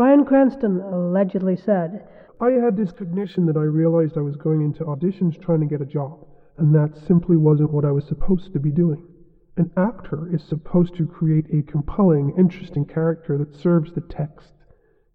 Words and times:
Bryan 0.00 0.24
Cranston 0.24 0.80
allegedly 0.80 1.56
said, 1.56 2.08
I 2.40 2.52
had 2.52 2.74
this 2.74 2.90
cognition 2.90 3.44
that 3.44 3.58
I 3.58 3.64
realized 3.64 4.16
I 4.16 4.22
was 4.22 4.34
going 4.34 4.62
into 4.62 4.84
auditions 4.84 5.38
trying 5.38 5.60
to 5.60 5.66
get 5.66 5.82
a 5.82 5.84
job, 5.84 6.26
and 6.56 6.74
that 6.74 6.96
simply 7.06 7.36
wasn't 7.36 7.70
what 7.70 7.84
I 7.84 7.90
was 7.90 8.06
supposed 8.06 8.54
to 8.54 8.58
be 8.58 8.70
doing. 8.70 9.06
An 9.58 9.70
actor 9.76 10.34
is 10.34 10.42
supposed 10.42 10.94
to 10.94 11.06
create 11.06 11.52
a 11.52 11.70
compelling, 11.70 12.32
interesting 12.38 12.86
character 12.86 13.36
that 13.36 13.54
serves 13.54 13.92
the 13.92 14.00
text. 14.00 14.54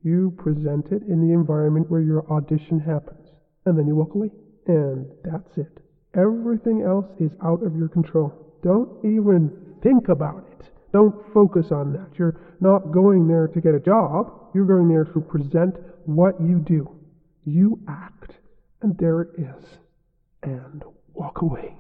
You 0.04 0.36
present 0.38 0.92
it 0.92 1.02
in 1.08 1.20
the 1.20 1.34
environment 1.34 1.90
where 1.90 2.02
your 2.02 2.32
audition 2.32 2.80
happens, 2.80 3.30
and 3.66 3.76
then 3.76 3.88
you 3.88 3.96
walk 3.96 4.14
away. 4.14 4.30
And 4.68 5.08
that's 5.24 5.58
it. 5.58 5.80
Everything 6.14 6.84
else 6.84 7.08
is 7.20 7.32
out 7.44 7.64
of 7.64 7.76
your 7.76 7.88
control. 7.90 8.32
Don't 8.62 9.04
even 9.04 9.50
think 9.82 10.10
about 10.10 10.46
it. 10.52 10.55
Don't 10.96 11.34
focus 11.34 11.74
on 11.74 11.92
that. 11.92 12.18
You're 12.18 12.40
not 12.62 12.94
going 12.94 13.28
there 13.28 13.50
to 13.50 13.60
get 13.60 13.76
a 13.76 13.82
job. 13.82 14.32
You're 14.54 14.64
going 14.64 14.88
there 14.88 15.04
to 15.04 15.20
present 15.20 15.76
what 16.06 16.40
you 16.40 16.60
do. 16.60 16.90
You 17.44 17.82
act, 17.86 18.32
and 18.82 18.98
there 18.98 19.24
it 19.24 19.32
is. 19.38 19.66
And 20.42 20.86
walk 21.14 21.42
away. 21.42 21.76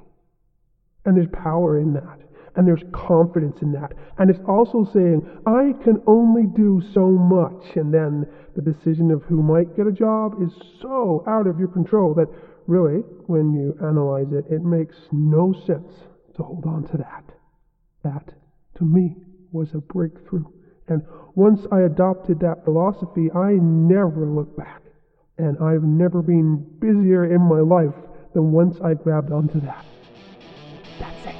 And 1.05 1.16
there's 1.16 1.30
power 1.31 1.80
in 1.80 1.94
that. 1.94 2.20
And 2.58 2.67
there's 2.67 2.84
confidence 2.91 3.62
in 3.62 3.72
that. 3.72 3.94
And 4.17 4.30
it's 4.30 4.41
also 4.49 4.86
saying, 4.91 5.25
I 5.47 5.72
can 5.81 6.03
only 6.08 6.44
do 6.53 6.84
so 6.94 7.08
much. 7.08 7.77
And 7.77 7.94
then 7.94 8.27
the 8.53 8.61
decision 8.61 9.11
of 9.11 9.23
who 9.23 9.41
might 9.41 9.77
get 9.77 9.88
a 9.88 9.94
job 9.94 10.44
is 10.44 10.52
so 10.81 11.23
out 11.25 11.47
of 11.47 11.58
your 11.58 11.70
control 11.70 12.13
that 12.16 12.27
really, 12.67 13.00
when 13.27 13.53
you 13.53 13.77
analyze 13.81 14.34
it, 14.34 14.44
it 14.53 14.66
makes 14.66 14.97
no 15.13 15.53
sense 15.66 16.03
to 16.36 16.44
hold 16.44 16.66
on 16.66 16.86
to 16.89 16.97
that. 16.97 17.23
That, 18.03 18.34
to 18.75 18.85
me, 18.85 19.15
was 19.52 19.73
a 19.73 19.79
breakthrough. 19.79 20.45
And 20.88 21.02
once 21.35 21.66
I 21.71 21.81
adopted 21.81 22.39
that 22.41 22.63
philosophy, 22.63 23.31
I 23.31 23.53
never 23.53 24.25
looked 24.25 24.57
back. 24.57 24.81
And 25.38 25.57
I've 25.59 25.83
never 25.83 26.21
been 26.21 26.66
busier 26.80 27.33
in 27.33 27.41
my 27.41 27.59
life 27.59 27.95
than 28.33 28.52
once 28.52 28.80
I 28.81 28.94
grabbed 28.94 29.31
onto 29.31 29.59
that. 29.61 29.85
That's 31.00 31.25
it. 31.25 31.35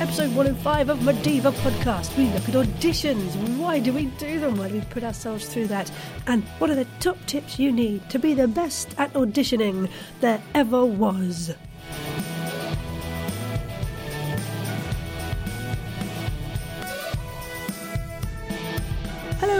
Episode 0.00 0.34
105 0.34 0.88
of 0.88 0.98
Madiva 1.00 1.52
Podcast. 1.52 2.16
We 2.16 2.24
look 2.30 2.48
at 2.48 2.54
auditions. 2.54 3.36
Why 3.58 3.78
do 3.78 3.92
we 3.92 4.06
do 4.06 4.40
them? 4.40 4.56
Why 4.56 4.68
do 4.68 4.74
we 4.74 4.80
put 4.80 5.04
ourselves 5.04 5.46
through 5.46 5.68
that? 5.68 5.92
And 6.26 6.42
what 6.58 6.70
are 6.70 6.74
the 6.74 6.88
top 6.98 7.18
tips 7.26 7.58
you 7.58 7.70
need 7.70 8.08
to 8.10 8.18
be 8.18 8.34
the 8.34 8.48
best 8.48 8.94
at 8.98 9.12
auditioning 9.12 9.88
there 10.20 10.42
ever 10.54 10.84
was? 10.84 11.54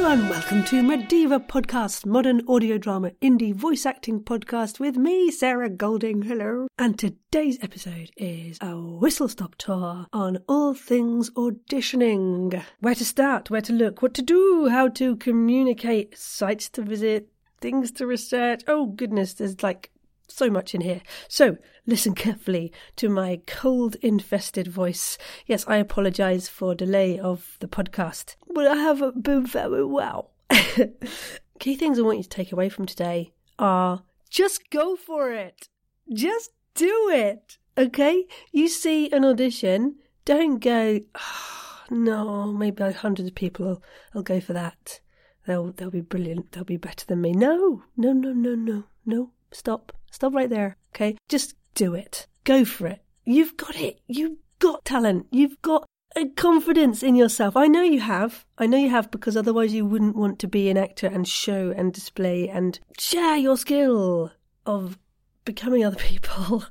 And 0.04 0.28
welcome 0.28 0.64
to 0.64 0.82
Madiva 0.82 1.46
Podcast, 1.46 2.04
modern 2.04 2.42
audio 2.48 2.76
drama 2.76 3.12
indie 3.22 3.54
voice 3.54 3.86
acting 3.86 4.20
podcast 4.20 4.80
with 4.80 4.96
me, 4.96 5.30
Sarah 5.30 5.70
Golding. 5.70 6.22
Hello. 6.22 6.66
And 6.76 6.98
today's 6.98 7.56
episode 7.62 8.10
is 8.16 8.58
a 8.60 8.76
whistle 8.76 9.28
stop 9.28 9.54
tour 9.54 10.06
on 10.12 10.38
all 10.48 10.74
things 10.74 11.30
auditioning. 11.30 12.62
Where 12.80 12.96
to 12.96 13.04
start, 13.04 13.48
where 13.48 13.60
to 13.60 13.72
look, 13.72 14.02
what 14.02 14.12
to 14.14 14.22
do, 14.22 14.68
how 14.68 14.88
to 14.88 15.14
communicate, 15.16 16.18
sites 16.18 16.68
to 16.70 16.82
visit, 16.82 17.28
things 17.60 17.92
to 17.92 18.06
research. 18.06 18.64
Oh 18.66 18.86
goodness, 18.86 19.34
there's 19.34 19.62
like 19.62 19.92
so 20.36 20.50
much 20.50 20.74
in 20.74 20.80
here. 20.80 21.02
So 21.28 21.56
listen 21.86 22.14
carefully 22.14 22.72
to 22.96 23.08
my 23.08 23.40
cold 23.46 23.96
infested 23.96 24.68
voice. 24.68 25.18
Yes, 25.46 25.64
I 25.68 25.76
apologize 25.76 26.48
for 26.48 26.74
delay 26.74 27.18
of 27.18 27.56
the 27.60 27.68
podcast, 27.68 28.36
but 28.52 28.66
I 28.66 28.76
haven't 28.76 29.22
been 29.22 29.46
very 29.46 29.84
well. 29.84 30.30
Key 31.58 31.76
things 31.76 31.98
I 31.98 32.02
want 32.02 32.18
you 32.18 32.24
to 32.24 32.28
take 32.28 32.52
away 32.52 32.68
from 32.68 32.86
today 32.86 33.32
are 33.58 34.02
just 34.30 34.70
go 34.70 34.96
for 34.96 35.32
it. 35.32 35.68
Just 36.12 36.50
do 36.74 37.10
it. 37.12 37.58
Okay? 37.76 38.26
You 38.50 38.68
see 38.68 39.10
an 39.10 39.24
audition, 39.24 39.96
don't 40.24 40.58
go, 40.58 41.00
oh, 41.14 41.80
no, 41.90 42.52
maybe 42.52 42.82
hundreds 42.92 43.28
of 43.28 43.34
people 43.34 43.66
will, 43.66 43.82
will 44.14 44.22
go 44.22 44.40
for 44.40 44.52
that. 44.52 45.00
They'll 45.46 45.72
they'll 45.72 45.90
be 45.90 46.00
brilliant. 46.00 46.52
They'll 46.52 46.64
be 46.64 46.76
better 46.76 47.04
than 47.06 47.20
me. 47.20 47.32
No, 47.32 47.82
no, 47.96 48.12
no, 48.12 48.32
no, 48.32 48.54
no, 48.54 48.84
no. 49.04 49.30
Stop. 49.52 49.92
Stop 50.10 50.34
right 50.34 50.50
there. 50.50 50.76
Okay? 50.94 51.16
Just 51.28 51.54
do 51.74 51.94
it. 51.94 52.26
Go 52.44 52.64
for 52.64 52.86
it. 52.86 53.02
You've 53.24 53.56
got 53.56 53.76
it. 53.76 54.00
You've 54.06 54.38
got 54.58 54.84
talent. 54.84 55.26
You've 55.30 55.60
got 55.62 55.86
a 56.16 56.26
confidence 56.28 57.02
in 57.02 57.14
yourself. 57.14 57.56
I 57.56 57.66
know 57.66 57.82
you 57.82 58.00
have. 58.00 58.44
I 58.58 58.66
know 58.66 58.78
you 58.78 58.90
have 58.90 59.10
because 59.10 59.36
otherwise 59.36 59.72
you 59.72 59.86
wouldn't 59.86 60.16
want 60.16 60.38
to 60.40 60.48
be 60.48 60.68
an 60.68 60.76
actor 60.76 61.06
and 61.06 61.26
show 61.26 61.72
and 61.74 61.92
display 61.92 62.48
and 62.48 62.78
share 62.98 63.36
your 63.36 63.56
skill 63.56 64.32
of 64.66 64.98
becoming 65.44 65.84
other 65.84 65.96
people 66.10 66.64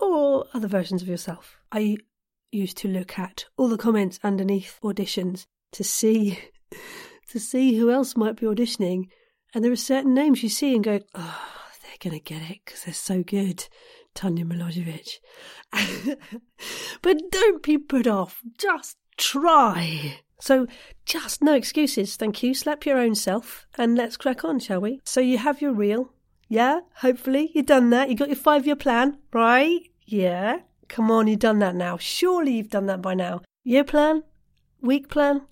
or 0.00 0.46
other 0.54 0.68
versions 0.68 1.02
of 1.02 1.08
yourself. 1.08 1.58
I 1.72 1.98
used 2.52 2.76
to 2.78 2.88
look 2.88 3.18
at 3.18 3.46
all 3.56 3.68
the 3.68 3.76
comments 3.76 4.20
underneath 4.22 4.78
auditions 4.82 5.46
to 5.72 5.84
see 5.84 6.38
to 7.28 7.40
see 7.40 7.76
who 7.76 7.90
else 7.90 8.16
might 8.16 8.36
be 8.36 8.46
auditioning 8.46 9.08
and 9.54 9.64
there 9.64 9.72
are 9.72 9.76
certain 9.76 10.14
names 10.14 10.42
you 10.42 10.48
see 10.48 10.74
and 10.74 10.82
go, 10.82 11.00
oh, 11.14 11.63
going 12.04 12.18
to 12.18 12.20
get 12.20 12.42
it 12.50 12.60
because 12.64 12.84
they're 12.84 12.94
so 12.94 13.22
good. 13.22 13.66
Tanya 14.14 14.44
Milojevic. 14.44 15.18
but 17.02 17.18
don't 17.30 17.62
be 17.62 17.78
put 17.78 18.06
off. 18.06 18.42
Just 18.58 18.96
try. 19.16 20.18
So, 20.40 20.66
just 21.06 21.42
no 21.42 21.54
excuses, 21.54 22.16
thank 22.16 22.42
you. 22.42 22.54
Slap 22.54 22.84
your 22.84 22.98
own 22.98 23.14
self 23.14 23.66
and 23.78 23.96
let's 23.96 24.16
crack 24.16 24.44
on, 24.44 24.58
shall 24.58 24.80
we? 24.80 25.00
So, 25.04 25.20
you 25.20 25.38
have 25.38 25.62
your 25.62 25.72
reel. 25.72 26.12
Yeah, 26.48 26.80
hopefully 26.96 27.50
you've 27.54 27.66
done 27.66 27.90
that. 27.90 28.10
You 28.10 28.16
got 28.16 28.28
your 28.28 28.36
five 28.36 28.66
year 28.66 28.76
plan, 28.76 29.18
right? 29.32 29.80
Yeah. 30.04 30.60
Come 30.88 31.10
on, 31.10 31.26
you've 31.26 31.38
done 31.38 31.60
that 31.60 31.74
now. 31.74 31.96
Surely 31.96 32.52
you've 32.52 32.68
done 32.70 32.86
that 32.86 33.00
by 33.00 33.14
now. 33.14 33.40
Year 33.64 33.84
plan? 33.84 34.22
Week 34.82 35.08
plan? 35.08 35.46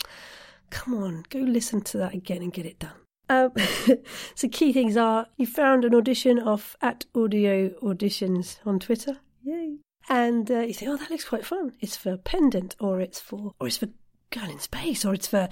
Come 0.69 0.95
on, 0.95 1.25
go 1.31 1.39
listen 1.39 1.81
to 1.83 1.99
that 1.99 2.15
again 2.15 2.43
and 2.43 2.53
get 2.53 2.67
it 2.67 2.79
done. 2.79 3.02
Um, 3.32 3.53
so 4.34 4.47
key 4.48 4.75
things 4.75 4.94
are 4.94 5.26
you 5.38 5.47
found 5.47 5.87
an 5.87 5.94
audition 5.94 6.38
off 6.38 6.76
at 6.82 7.06
Audio 7.15 7.70
Auditions 7.81 8.59
on 8.66 8.78
Twitter. 8.78 9.20
Yay! 9.43 9.78
And 10.10 10.50
uh, 10.50 10.60
you 10.60 10.75
think, 10.75 10.91
oh, 10.91 10.98
that 10.98 11.10
looks 11.10 11.25
quite 11.25 11.47
fun. 11.47 11.72
It's 11.81 11.97
for 11.97 12.19
Pendant, 12.19 12.76
or 12.78 13.00
it's 13.00 13.19
for, 13.19 13.54
or 13.59 13.69
it's 13.69 13.78
for 13.78 13.88
Girl 14.31 14.50
in 14.50 14.59
Space, 14.59 15.06
or 15.06 15.15
it's 15.15 15.28
for 15.28 15.48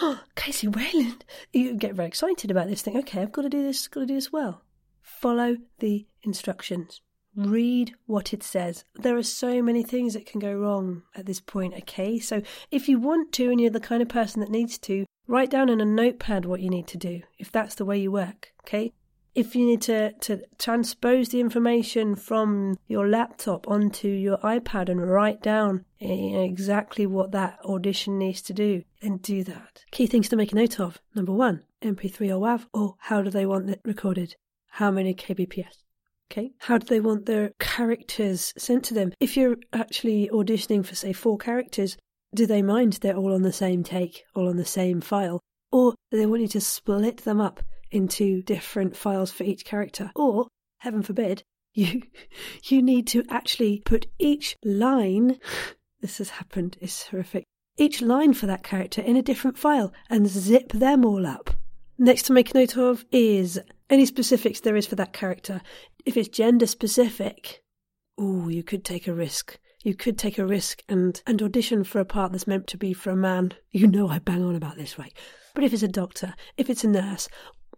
oh, 0.00 0.20
Casey 0.36 0.68
Wayland. 0.68 1.24
You 1.52 1.74
get 1.74 1.94
very 1.94 2.06
excited 2.06 2.52
about 2.52 2.68
this 2.68 2.82
thing. 2.82 2.96
Okay, 2.98 3.20
I've 3.20 3.32
got 3.32 3.42
to 3.42 3.48
do 3.48 3.64
this. 3.64 3.88
Got 3.88 4.00
to 4.00 4.06
do 4.06 4.14
this 4.14 4.32
well. 4.32 4.62
Follow 5.02 5.56
the 5.80 6.06
instructions. 6.22 7.00
Read 7.34 7.94
what 8.06 8.32
it 8.32 8.44
says. 8.44 8.84
There 8.94 9.16
are 9.16 9.24
so 9.24 9.60
many 9.60 9.82
things 9.82 10.14
that 10.14 10.24
can 10.24 10.38
go 10.38 10.54
wrong 10.54 11.02
at 11.16 11.26
this 11.26 11.40
point, 11.40 11.74
okay? 11.74 12.20
So 12.20 12.42
if 12.70 12.88
you 12.88 13.00
want 13.00 13.32
to 13.32 13.50
and 13.50 13.60
you're 13.60 13.70
the 13.70 13.80
kind 13.80 14.02
of 14.02 14.08
person 14.08 14.40
that 14.40 14.50
needs 14.50 14.78
to, 14.78 15.04
Write 15.26 15.50
down 15.50 15.68
in 15.68 15.80
a 15.80 15.86
notepad 15.86 16.44
what 16.44 16.60
you 16.60 16.68
need 16.68 16.86
to 16.88 16.98
do, 16.98 17.22
if 17.38 17.50
that's 17.50 17.74
the 17.74 17.84
way 17.84 17.98
you 17.98 18.12
work, 18.12 18.52
okay? 18.62 18.92
If 19.34 19.56
you 19.56 19.66
need 19.66 19.82
to, 19.82 20.12
to 20.12 20.42
transpose 20.58 21.30
the 21.30 21.40
information 21.40 22.14
from 22.14 22.78
your 22.86 23.08
laptop 23.08 23.66
onto 23.66 24.06
your 24.06 24.38
iPad 24.38 24.88
and 24.88 25.10
write 25.10 25.42
down 25.42 25.84
eh, 26.00 26.44
exactly 26.44 27.04
what 27.06 27.32
that 27.32 27.58
audition 27.64 28.18
needs 28.18 28.42
to 28.42 28.52
do, 28.52 28.84
then 29.00 29.16
do 29.16 29.42
that. 29.44 29.84
Key 29.90 30.06
things 30.06 30.28
to 30.28 30.36
make 30.36 30.52
a 30.52 30.56
note 30.56 30.78
of. 30.78 31.00
Number 31.14 31.32
one, 31.32 31.64
MP3 31.82 32.30
or 32.30 32.40
WAV, 32.40 32.66
or 32.72 32.94
how 32.98 33.22
do 33.22 33.30
they 33.30 33.46
want 33.46 33.70
it 33.70 33.80
recorded? 33.84 34.36
How 34.68 34.90
many 34.90 35.14
kbps? 35.14 35.78
Okay. 36.30 36.52
How 36.58 36.78
do 36.78 36.86
they 36.86 37.00
want 37.00 37.26
their 37.26 37.52
characters 37.58 38.52
sent 38.56 38.84
to 38.86 38.94
them? 38.94 39.12
If 39.20 39.36
you're 39.36 39.56
actually 39.72 40.28
auditioning 40.32 40.84
for, 40.84 40.94
say, 40.94 41.12
four 41.12 41.38
characters, 41.38 41.96
do 42.34 42.46
they 42.46 42.62
mind 42.62 42.94
they're 42.94 43.16
all 43.16 43.34
on 43.34 43.42
the 43.42 43.52
same 43.52 43.82
take, 43.82 44.24
all 44.34 44.48
on 44.48 44.56
the 44.56 44.64
same 44.64 45.00
file? 45.00 45.40
Or 45.72 45.94
do 46.10 46.18
they 46.18 46.26
want 46.26 46.42
you 46.42 46.48
to 46.48 46.60
split 46.60 47.18
them 47.18 47.40
up 47.40 47.62
into 47.90 48.42
different 48.42 48.96
files 48.96 49.30
for 49.30 49.44
each 49.44 49.64
character? 49.64 50.10
Or, 50.14 50.48
heaven 50.78 51.02
forbid, 51.02 51.42
you 51.74 52.02
you 52.64 52.82
need 52.82 53.06
to 53.08 53.24
actually 53.28 53.82
put 53.84 54.06
each 54.18 54.56
line 54.64 55.40
this 56.04 56.18
has 56.18 56.28
happened, 56.28 56.76
it's 56.82 57.06
horrific. 57.06 57.44
Each 57.78 58.02
line 58.02 58.34
for 58.34 58.44
that 58.44 58.62
character 58.62 59.00
in 59.00 59.16
a 59.16 59.22
different 59.22 59.56
file 59.56 59.90
and 60.10 60.28
zip 60.28 60.70
them 60.70 61.02
all 61.02 61.26
up. 61.26 61.48
Next 61.96 62.24
to 62.24 62.34
make 62.34 62.54
note 62.54 62.76
of 62.76 63.06
is 63.10 63.58
any 63.88 64.04
specifics 64.04 64.60
there 64.60 64.76
is 64.76 64.86
for 64.86 64.96
that 64.96 65.14
character. 65.14 65.62
If 66.04 66.18
it's 66.18 66.28
gender 66.28 66.66
specific, 66.66 67.62
oh, 68.18 68.48
you 68.48 68.62
could 68.62 68.84
take 68.84 69.08
a 69.08 69.14
risk 69.14 69.58
you 69.84 69.94
could 69.94 70.18
take 70.18 70.38
a 70.38 70.46
risk 70.46 70.82
and, 70.88 71.22
and 71.26 71.40
audition 71.42 71.84
for 71.84 72.00
a 72.00 72.04
part 72.06 72.32
that's 72.32 72.46
meant 72.46 72.66
to 72.68 72.78
be 72.78 72.92
for 72.92 73.10
a 73.10 73.16
man. 73.16 73.52
You 73.70 73.86
know 73.86 74.08
I 74.08 74.18
bang 74.18 74.42
on 74.42 74.56
about 74.56 74.76
this, 74.76 74.98
right? 74.98 75.12
But 75.54 75.62
if 75.62 75.72
it's 75.72 75.82
a 75.82 75.88
doctor, 75.88 76.34
if 76.56 76.68
it's 76.68 76.84
a 76.84 76.88
nurse, 76.88 77.28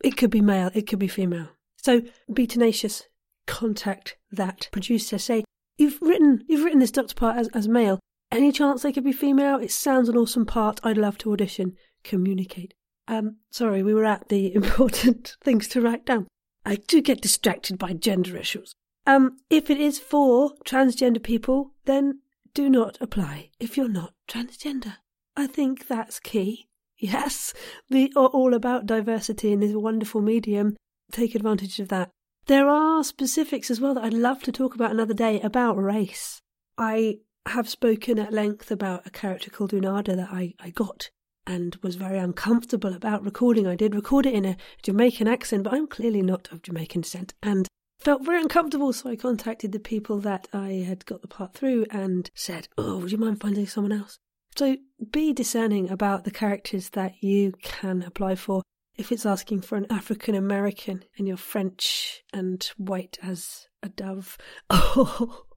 it 0.03 0.17
could 0.17 0.31
be 0.31 0.41
male, 0.41 0.71
it 0.73 0.87
could 0.87 1.01
be 1.01 1.09
female. 1.09 1.49
So 1.77 2.03
be 2.33 2.47
tenacious. 2.47 3.05
Contact 3.47 4.17
that 4.31 4.69
producer. 4.73 5.19
Say, 5.19 5.45
you've 5.77 6.01
written 6.01 6.45
you've 6.49 6.65
written 6.65 6.79
this 6.79 6.91
doctor 6.93 7.15
part 7.15 7.37
as, 7.37 7.49
as 7.49 7.69
male. 7.69 7.99
Any 8.33 8.53
chance 8.53 8.83
they 8.83 8.93
could 8.93 9.05
be 9.05 9.13
female? 9.13 9.59
It 9.59 9.71
sounds 9.71 10.09
an 10.09 10.17
awesome 10.17 10.47
part. 10.47 10.81
I'd 10.83 10.99
love 10.99 11.19
to 11.19 11.33
audition. 11.33 11.77
Communicate. 12.05 12.73
Um, 13.09 13.37
sorry, 13.51 13.83
we 13.83 13.95
were 13.95 14.05
at 14.05 14.29
the 14.29 14.55
important 14.55 15.37
things 15.45 15.69
to 15.69 15.81
write 15.81 16.07
down. 16.07 16.29
I 16.65 16.77
do 16.77 17.01
get 17.01 17.21
distracted 17.21 17.79
by 17.79 17.93
gender 17.93 18.37
issues. 18.37 18.75
Um, 19.07 19.39
if 19.49 19.71
it 19.71 19.81
is 19.81 19.99
for 19.99 20.53
transgender 20.65 21.23
people, 21.23 21.73
then 21.85 22.21
do 22.55 22.69
not 22.69 22.99
apply 23.01 23.51
if 23.61 23.77
you're 23.77 23.89
not 23.89 24.15
transgender. 24.29 24.97
I 25.37 25.47
think 25.47 25.87
that's 25.87 26.21
key. 26.21 26.67
Yes, 26.99 27.53
we 27.91 28.11
are 28.17 28.29
all 28.29 28.55
about 28.55 28.87
diversity 28.87 29.53
in 29.53 29.63
a 29.63 29.79
wonderful 29.79 30.23
medium. 30.23 30.79
Take 31.13 31.35
advantage 31.35 31.79
of 31.79 31.89
that. 31.89 32.09
There 32.47 32.71
are 32.71 33.05
specifics 33.05 33.71
as 33.71 33.83
well 33.83 33.93
that 33.93 34.05
I'd 34.05 34.15
love 34.15 34.43
to 34.45 34.51
talk 34.51 34.75
about 34.75 34.93
another 34.93 35.13
day 35.13 35.39
about 35.43 35.77
race. 35.77 36.41
I 36.79 37.19
have 37.45 37.69
spoken 37.69 38.19
at 38.19 38.33
length 38.33 38.71
about 38.71 39.07
a 39.07 39.11
character 39.11 39.51
called 39.51 39.73
Unada 39.73 40.17
that 40.17 40.31
I, 40.33 40.55
I 40.59 40.71
got 40.71 41.11
and 41.47 41.77
was 41.83 41.97
very 41.97 42.19
uncomfortable 42.19 42.95
about 42.95 43.25
recording. 43.27 43.67
I 43.67 43.77
did 43.77 43.95
record 43.95 44.25
it 44.25 44.33
in 44.33 44.47
a 44.47 44.57
Jamaican 44.83 45.29
accent, 45.29 45.65
but 45.65 45.75
I'm 45.75 45.87
clearly 45.87 46.23
not 46.23 46.51
of 46.51 46.63
Jamaican 46.63 47.03
descent 47.03 47.35
and 47.43 47.69
felt 47.99 48.25
very 48.25 48.41
uncomfortable. 48.41 48.93
So 48.93 49.11
I 49.11 49.17
contacted 49.17 49.73
the 49.73 49.81
people 49.81 50.19
that 50.21 50.49
I 50.53 50.85
had 50.87 51.07
got 51.07 51.23
the 51.23 51.29
part 51.29 51.55
through 51.55 51.87
and 51.91 52.31
said, 52.35 52.69
Oh, 52.77 52.99
would 52.99 53.13
you 53.13 53.19
mind 53.19 53.41
finding 53.41 53.67
someone 53.67 53.93
else? 53.93 54.19
So 54.57 54.79
be 55.11 55.33
discerning 55.35 55.91
about 55.91 56.25
the 56.25 56.31
characters 56.31 56.91
that 56.91 57.23
you 57.23 57.53
can 57.63 58.03
apply 58.03 58.37
for. 58.37 58.63
If 58.97 59.13
it's 59.13 59.27
asking 59.27 59.61
for 59.61 59.77
an 59.77 59.87
African 59.91 60.35
American 60.35 61.05
and 61.19 61.29
you're 61.29 61.37
French 61.37 62.23
and 62.33 62.65
white 62.79 63.19
as 63.23 63.69
a 63.83 63.91
dove, 63.91 64.39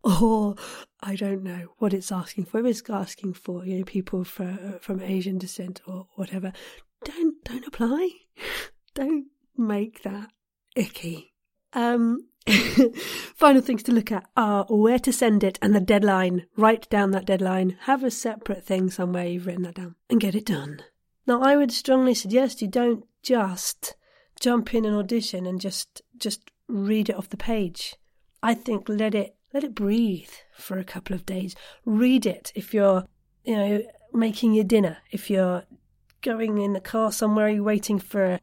or, 0.04 0.56
I 1.02 1.16
don't 1.16 1.44
know 1.44 1.70
what 1.78 1.94
it's 1.94 2.12
asking 2.12 2.46
for. 2.46 2.60
If 2.60 2.66
it's 2.66 2.90
asking 2.90 3.36
for 3.36 3.66
you 3.66 3.78
know 3.78 3.86
people 3.86 4.26
for, 4.26 4.80
from 4.82 5.02
Asian 5.02 5.38
descent 5.38 5.80
or 5.88 6.08
whatever, 6.16 6.52
don't 7.06 7.36
don't 7.46 7.66
apply. 7.66 8.10
don't 8.94 9.28
make 9.58 10.04
that 10.04 10.32
icky. 10.76 11.34
Um, 11.74 12.26
Final 13.36 13.62
things 13.62 13.84
to 13.84 13.92
look 13.92 14.12
at 14.12 14.28
are 14.36 14.66
where 14.70 15.00
to 15.00 15.14
send 15.14 15.44
it 15.44 15.60
and 15.62 15.76
the 15.76 15.80
deadline. 15.80 16.46
Write 16.58 16.90
down 16.90 17.12
that 17.12 17.26
deadline. 17.26 17.78
Have 17.82 18.04
a 18.04 18.12
separate 18.12 18.64
thing 18.64 18.90
somewhere 18.90 19.26
you've 19.26 19.46
written 19.46 19.64
that 19.64 19.76
down 19.76 19.96
and 20.10 20.20
get 20.20 20.36
it 20.36 20.46
done. 20.46 20.82
Now, 21.28 21.42
I 21.42 21.56
would 21.56 21.72
strongly 21.72 22.16
suggest 22.16 22.62
you 22.62 22.68
don't 22.68 23.06
just 23.22 23.96
jump 24.40 24.74
in 24.74 24.86
an 24.86 24.96
audition 24.96 25.46
and 25.46 25.60
just 25.60 26.02
just 26.18 26.50
read 26.68 27.10
it 27.10 27.16
off 27.16 27.30
the 27.30 27.38
page. 27.38 27.96
I 28.42 28.54
think 28.54 28.88
let 28.88 29.14
it 29.14 29.36
let 29.54 29.64
it 29.64 29.76
breathe 29.76 30.32
for 30.54 30.78
a 30.78 30.84
couple 30.84 31.16
of 31.16 31.26
days. 31.26 31.56
Read 31.86 32.26
it 32.26 32.52
if 32.56 32.74
you're, 32.74 33.06
you 33.44 33.56
know, 33.56 33.82
making 34.14 34.54
your 34.54 34.64
dinner. 34.64 34.98
If 35.12 35.30
you're 35.30 35.64
going 36.22 36.58
in 36.58 36.74
the 36.74 36.82
car 36.82 37.12
somewhere, 37.12 37.50
you're 37.50 37.64
waiting 37.64 38.00
for 38.00 38.40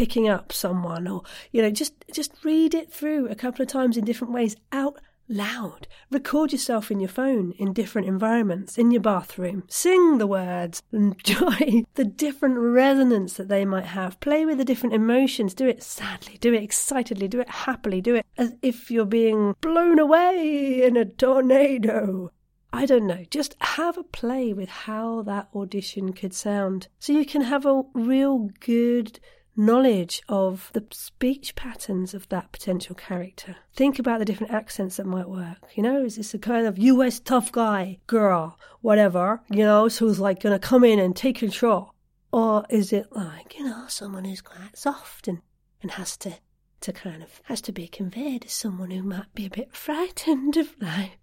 picking 0.00 0.30
up 0.30 0.50
someone, 0.50 1.06
or 1.06 1.22
you 1.52 1.60
know, 1.60 1.70
just 1.70 1.92
just 2.10 2.32
read 2.42 2.72
it 2.72 2.90
through 2.90 3.28
a 3.28 3.34
couple 3.34 3.60
of 3.62 3.68
times 3.68 3.98
in 3.98 4.04
different 4.06 4.32
ways 4.32 4.56
out 4.72 4.98
loud. 5.28 5.86
Record 6.10 6.52
yourself 6.52 6.90
in 6.90 7.00
your 7.00 7.10
phone 7.10 7.52
in 7.58 7.74
different 7.74 8.08
environments, 8.08 8.78
in 8.78 8.90
your 8.90 9.02
bathroom. 9.02 9.62
Sing 9.68 10.16
the 10.16 10.26
words. 10.26 10.82
Enjoy 10.92 11.84
the 11.96 12.06
different 12.06 12.56
resonance 12.56 13.34
that 13.34 13.48
they 13.48 13.66
might 13.66 13.84
have. 13.84 14.18
Play 14.20 14.46
with 14.46 14.56
the 14.56 14.64
different 14.64 14.94
emotions. 14.94 15.52
Do 15.52 15.68
it 15.68 15.82
sadly, 15.82 16.38
do 16.40 16.54
it 16.54 16.62
excitedly, 16.62 17.28
do 17.28 17.40
it 17.40 17.50
happily, 17.50 18.00
do 18.00 18.14
it 18.14 18.24
as 18.38 18.54
if 18.62 18.90
you're 18.90 19.04
being 19.04 19.54
blown 19.60 19.98
away 19.98 20.82
in 20.82 20.96
a 20.96 21.04
tornado. 21.04 22.32
I 22.72 22.86
don't 22.86 23.06
know. 23.06 23.24
Just 23.30 23.54
have 23.60 23.98
a 23.98 24.04
play 24.04 24.54
with 24.54 24.70
how 24.70 25.20
that 25.24 25.48
audition 25.54 26.14
could 26.14 26.32
sound 26.32 26.88
so 26.98 27.12
you 27.12 27.26
can 27.26 27.42
have 27.42 27.66
a 27.66 27.82
real 27.92 28.48
good 28.60 29.20
knowledge 29.56 30.22
of 30.28 30.70
the 30.72 30.84
speech 30.90 31.54
patterns 31.54 32.14
of 32.14 32.28
that 32.28 32.52
potential 32.52 32.94
character. 32.94 33.56
Think 33.74 33.98
about 33.98 34.18
the 34.18 34.24
different 34.24 34.52
accents 34.52 34.96
that 34.96 35.06
might 35.06 35.28
work. 35.28 35.58
You 35.74 35.82
know, 35.82 36.02
is 36.02 36.16
this 36.16 36.34
a 36.34 36.38
kind 36.38 36.66
of 36.66 36.78
US 36.78 37.20
tough 37.20 37.52
guy, 37.52 37.98
girl, 38.06 38.58
whatever, 38.80 39.42
you 39.50 39.64
know, 39.64 39.88
who's 39.88 40.20
like 40.20 40.42
going 40.42 40.58
to 40.58 40.66
come 40.66 40.84
in 40.84 40.98
and 40.98 41.14
take 41.14 41.38
control? 41.38 41.94
Or 42.32 42.64
is 42.70 42.92
it 42.92 43.08
like, 43.12 43.58
you 43.58 43.64
know, 43.64 43.84
someone 43.88 44.24
who's 44.24 44.40
quite 44.40 44.76
soft 44.76 45.26
and, 45.26 45.40
and 45.82 45.92
has 45.92 46.16
to, 46.18 46.34
to 46.82 46.92
kind 46.92 47.22
of, 47.22 47.40
has 47.44 47.60
to 47.62 47.72
be 47.72 47.88
conveyed 47.88 48.44
as 48.44 48.52
someone 48.52 48.90
who 48.90 49.02
might 49.02 49.34
be 49.34 49.46
a 49.46 49.50
bit 49.50 49.74
frightened 49.74 50.56
of 50.56 50.76
life? 50.80 51.16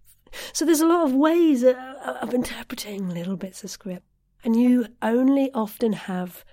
So 0.51 0.65
there's 0.65 0.81
a 0.81 0.87
lot 0.87 1.05
of 1.05 1.13
ways 1.13 1.63
uh, 1.63 2.17
of 2.21 2.33
interpreting 2.33 3.09
little 3.09 3.37
bits 3.37 3.63
of 3.63 3.69
script. 3.69 4.03
And 4.43 4.55
you 4.55 4.87
only 5.01 5.51
often 5.53 5.93
have 5.93 6.45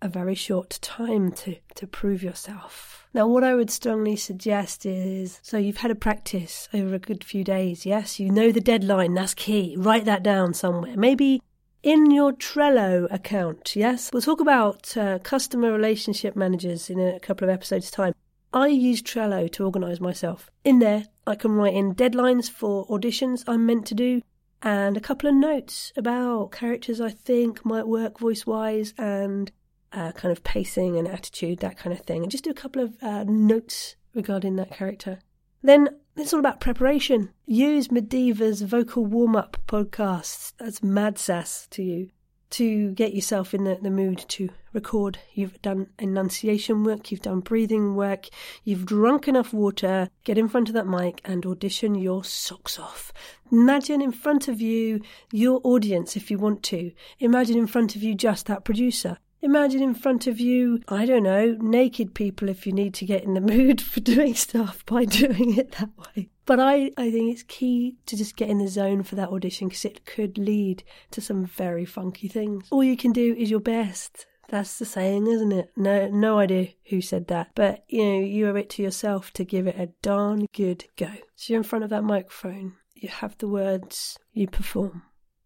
a 0.00 0.08
very 0.08 0.34
short 0.34 0.78
time 0.80 1.32
to, 1.32 1.56
to 1.74 1.86
prove 1.86 2.22
yourself. 2.22 3.06
Now, 3.14 3.26
what 3.26 3.44
I 3.44 3.54
would 3.54 3.70
strongly 3.70 4.16
suggest 4.16 4.84
is 4.84 5.40
so 5.42 5.56
you've 5.56 5.78
had 5.78 5.90
a 5.90 5.96
practice 5.96 6.68
over 6.74 6.94
a 6.94 6.98
good 6.98 7.24
few 7.24 7.42
days, 7.42 7.86
yes? 7.86 8.20
You 8.20 8.30
know 8.30 8.52
the 8.52 8.60
deadline, 8.60 9.14
that's 9.14 9.34
key. 9.34 9.74
Write 9.78 10.04
that 10.04 10.22
down 10.22 10.54
somewhere. 10.54 10.96
Maybe 10.96 11.42
in 11.82 12.10
your 12.10 12.32
Trello 12.32 13.08
account, 13.10 13.74
yes? 13.74 14.10
We'll 14.12 14.22
talk 14.22 14.40
about 14.40 14.96
uh, 14.96 15.18
customer 15.20 15.72
relationship 15.72 16.36
managers 16.36 16.90
in 16.90 17.00
a 17.00 17.18
couple 17.20 17.48
of 17.48 17.54
episodes' 17.54 17.90
time. 17.90 18.14
I 18.52 18.68
use 18.68 19.02
Trello 19.02 19.50
to 19.52 19.64
organise 19.64 20.00
myself. 20.00 20.50
In 20.64 20.78
there, 20.78 21.04
I 21.26 21.34
can 21.34 21.52
write 21.52 21.74
in 21.74 21.94
deadlines 21.94 22.50
for 22.50 22.86
auditions 22.88 23.44
I'm 23.46 23.66
meant 23.66 23.86
to 23.86 23.94
do 23.94 24.22
and 24.62 24.96
a 24.96 25.00
couple 25.00 25.28
of 25.28 25.36
notes 25.36 25.92
about 25.96 26.50
characters 26.52 27.00
I 27.00 27.10
think 27.10 27.64
might 27.64 27.86
work 27.86 28.18
voice 28.18 28.44
wise 28.44 28.92
and 28.98 29.52
uh, 29.92 30.12
kind 30.12 30.32
of 30.32 30.44
pacing 30.44 30.96
and 30.96 31.08
attitude, 31.08 31.58
that 31.60 31.78
kind 31.78 31.92
of 31.92 32.04
thing, 32.04 32.22
and 32.22 32.30
just 32.30 32.44
do 32.44 32.50
a 32.50 32.54
couple 32.54 32.82
of 32.82 32.96
uh, 33.02 33.24
notes 33.24 33.96
regarding 34.14 34.56
that 34.56 34.70
character. 34.70 35.18
Then 35.62 35.88
it's 36.16 36.32
all 36.32 36.40
about 36.40 36.60
preparation. 36.60 37.30
Use 37.46 37.90
Madiva's 37.90 38.62
vocal 38.62 39.04
warm 39.04 39.36
up 39.36 39.56
podcasts. 39.66 40.52
That's 40.58 40.82
mad 40.82 41.18
sass 41.18 41.66
to 41.70 41.82
you 41.82 42.10
to 42.50 42.92
get 42.92 43.14
yourself 43.14 43.52
in 43.52 43.64
the, 43.64 43.78
the 43.80 43.90
mood 43.90 44.24
to 44.28 44.48
record. 44.72 45.18
You've 45.34 45.60
done 45.60 45.88
enunciation 45.98 46.84
work, 46.84 47.10
you've 47.10 47.22
done 47.22 47.40
breathing 47.40 47.94
work, 47.94 48.28
you've 48.64 48.86
drunk 48.86 49.28
enough 49.28 49.52
water, 49.52 50.08
get 50.24 50.38
in 50.38 50.48
front 50.48 50.68
of 50.68 50.74
that 50.74 50.86
mic 50.86 51.20
and 51.24 51.44
audition 51.44 51.94
your 51.94 52.24
socks 52.24 52.78
off. 52.78 53.12
Imagine 53.52 54.00
in 54.00 54.12
front 54.12 54.48
of 54.48 54.60
you 54.60 55.00
your 55.32 55.60
audience 55.64 56.16
if 56.16 56.30
you 56.30 56.38
want 56.38 56.62
to. 56.64 56.92
Imagine 57.18 57.58
in 57.58 57.66
front 57.66 57.96
of 57.96 58.02
you 58.02 58.14
just 58.14 58.46
that 58.46 58.64
producer. 58.64 59.18
Imagine 59.40 59.82
in 59.82 59.94
front 59.94 60.26
of 60.26 60.40
you, 60.40 60.80
I 60.88 61.06
don't 61.06 61.22
know, 61.22 61.56
naked 61.60 62.14
people 62.14 62.48
if 62.48 62.66
you 62.66 62.72
need 62.72 62.94
to 62.94 63.06
get 63.06 63.22
in 63.22 63.34
the 63.34 63.40
mood 63.54 63.80
for 63.80 64.00
doing 64.00 64.34
stuff 64.34 64.84
by 64.86 65.04
doing 65.04 65.56
it 65.56 65.72
that 65.72 65.90
way. 65.96 66.30
But 66.44 66.60
I, 66.60 66.90
I 66.96 67.10
think 67.10 67.32
it's 67.32 67.44
key 67.44 67.98
to 68.06 68.16
just 68.16 68.36
get 68.36 68.48
in 68.48 68.58
the 68.58 68.68
zone 68.68 69.02
for 69.02 69.14
that 69.16 69.28
audition 69.28 69.68
because 69.68 69.84
it 69.84 70.04
could 70.04 70.38
lead 70.38 70.82
to 71.12 71.20
some 71.20 71.44
very 71.44 71.84
funky 71.84 72.26
things. 72.26 72.66
All 72.70 72.82
you 72.82 72.96
can 72.96 73.12
do 73.12 73.34
is 73.34 73.50
your 73.50 73.60
best. 73.60 74.26
That's 74.48 74.78
the 74.78 74.86
saying, 74.86 75.26
isn't 75.26 75.52
it? 75.52 75.70
No, 75.76 76.08
no 76.08 76.38
idea 76.38 76.68
who 76.88 77.02
said 77.02 77.28
that, 77.28 77.50
but 77.54 77.84
you 77.86 78.02
know, 78.02 78.20
you 78.20 78.48
owe 78.48 78.54
it 78.54 78.70
to 78.70 78.82
yourself 78.82 79.30
to 79.34 79.44
give 79.44 79.66
it 79.66 79.78
a 79.78 79.90
darn 80.00 80.46
good 80.54 80.86
go. 80.96 81.10
So 81.36 81.52
you're 81.52 81.60
in 81.60 81.64
front 81.64 81.84
of 81.84 81.90
that 81.90 82.02
microphone, 82.02 82.72
you 82.94 83.10
have 83.10 83.36
the 83.38 83.48
words, 83.48 84.18
you 84.32 84.48
perform. 84.48 85.02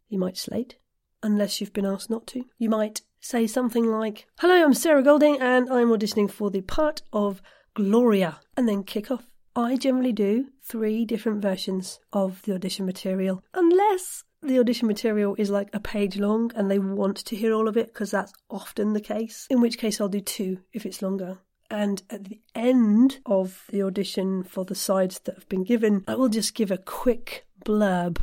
You 0.09 0.19
might 0.19 0.37
slate, 0.37 0.76
unless 1.23 1.61
you've 1.61 1.73
been 1.73 1.87
asked 1.87 2.11
not 2.11 2.28
to. 2.28 2.45
You 2.59 2.71
might 2.71 3.00
say 3.23 3.47
something 3.47 3.87
like, 3.87 4.26
Hello, 4.41 4.64
I'm 4.64 4.75
Sarah 4.75 5.02
Golding 5.02 5.41
and 5.41 5.71
I'm 5.71 5.88
auditioning 5.88 6.31
for 6.31 6.50
the 6.50 6.61
part 6.61 7.02
of 7.12 7.41
Gloria, 7.75 8.41
and 8.57 8.69
then 8.69 8.83
kick 8.83 9.11
off. 9.11 9.26
I 9.55 9.76
generally 9.76 10.12
do 10.12 10.49
three 10.62 11.05
different 11.05 11.41
versions 11.41 12.00
of 12.12 12.43
the 12.43 12.55
audition 12.55 12.85
material, 12.85 13.45
unless 13.55 14.25
the 14.43 14.59
audition 14.59 14.88
material 14.88 15.37
is 15.38 15.50
like 15.50 15.69
a 15.73 15.79
page 15.79 16.17
long 16.17 16.50
and 16.57 16.69
they 16.69 16.81
want 16.81 17.17
to 17.19 17.37
hear 17.37 17.55
all 17.55 17.69
of 17.69 17.76
it, 17.76 17.93
because 17.93 18.11
that's 18.11 18.33
often 18.50 18.93
the 18.93 19.00
case, 19.00 19.47
in 19.49 19.61
which 19.61 19.79
case 19.79 20.00
I'll 20.00 20.09
do 20.09 20.21
two 20.21 20.59
if 20.73 20.85
it's 20.85 21.00
longer. 21.00 21.38
And 21.71 22.02
at 22.11 22.25
the 22.25 22.41
end 22.55 23.21
of 23.25 23.64
the 23.71 23.83
audition 23.83 24.43
for 24.43 24.64
the 24.64 24.75
sides 24.75 25.21
that 25.21 25.37
have 25.37 25.49
been 25.49 25.64
given, 25.64 26.05
I 26.09 26.17
will 26.17 26.29
just 26.29 26.55
give 26.55 26.71
a 26.71 26.76
quick 26.76 27.47
blurb 27.64 28.19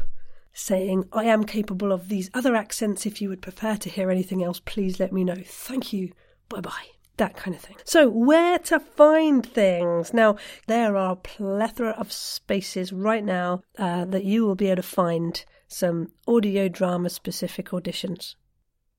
saying, 0.60 1.06
I 1.14 1.26
am 1.26 1.44
capable 1.44 1.92
of 1.92 2.10
these 2.10 2.30
other 2.34 2.56
accents. 2.56 3.06
If 3.06 3.22
you 3.22 3.30
would 3.30 3.42
prefer 3.42 3.78
to 3.78 3.90
hear 3.90 4.12
anything 4.12 4.44
else, 4.44 4.60
please 4.60 5.00
let 5.00 5.14
me 5.14 5.24
know. 5.24 5.42
Thank 5.44 5.94
you. 5.94 6.12
Bye 6.50 6.62
bye. 6.62 6.88
That 7.18 7.36
kind 7.36 7.56
of 7.56 7.62
thing. 7.62 7.76
So, 7.84 8.10
where 8.10 8.60
to 8.60 8.80
find 8.80 9.46
things? 9.46 10.14
Now, 10.14 10.38
there 10.68 10.96
are 10.96 11.14
a 11.14 11.18
plethora 11.18 11.92
of 11.92 12.14
spaces 12.14 12.94
right 12.94 13.24
now 13.24 13.62
uh, 13.78 14.06
that 14.06 14.24
you 14.24 14.46
will 14.46 14.56
be 14.56 14.68
able 14.68 14.78
to 14.78 14.84
find 14.84 15.44
some 15.68 16.14
audio 16.28 16.70
drama 16.70 17.10
specific 17.10 17.70
auditions. 17.70 18.36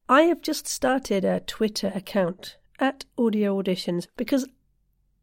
I 0.08 0.22
have 0.22 0.42
just 0.42 0.66
started 0.66 1.24
a 1.24 1.40
Twitter 1.40 1.92
account 1.94 2.56
at 2.78 3.04
Audio 3.16 3.60
Auditions 3.62 4.06
because 4.16 4.46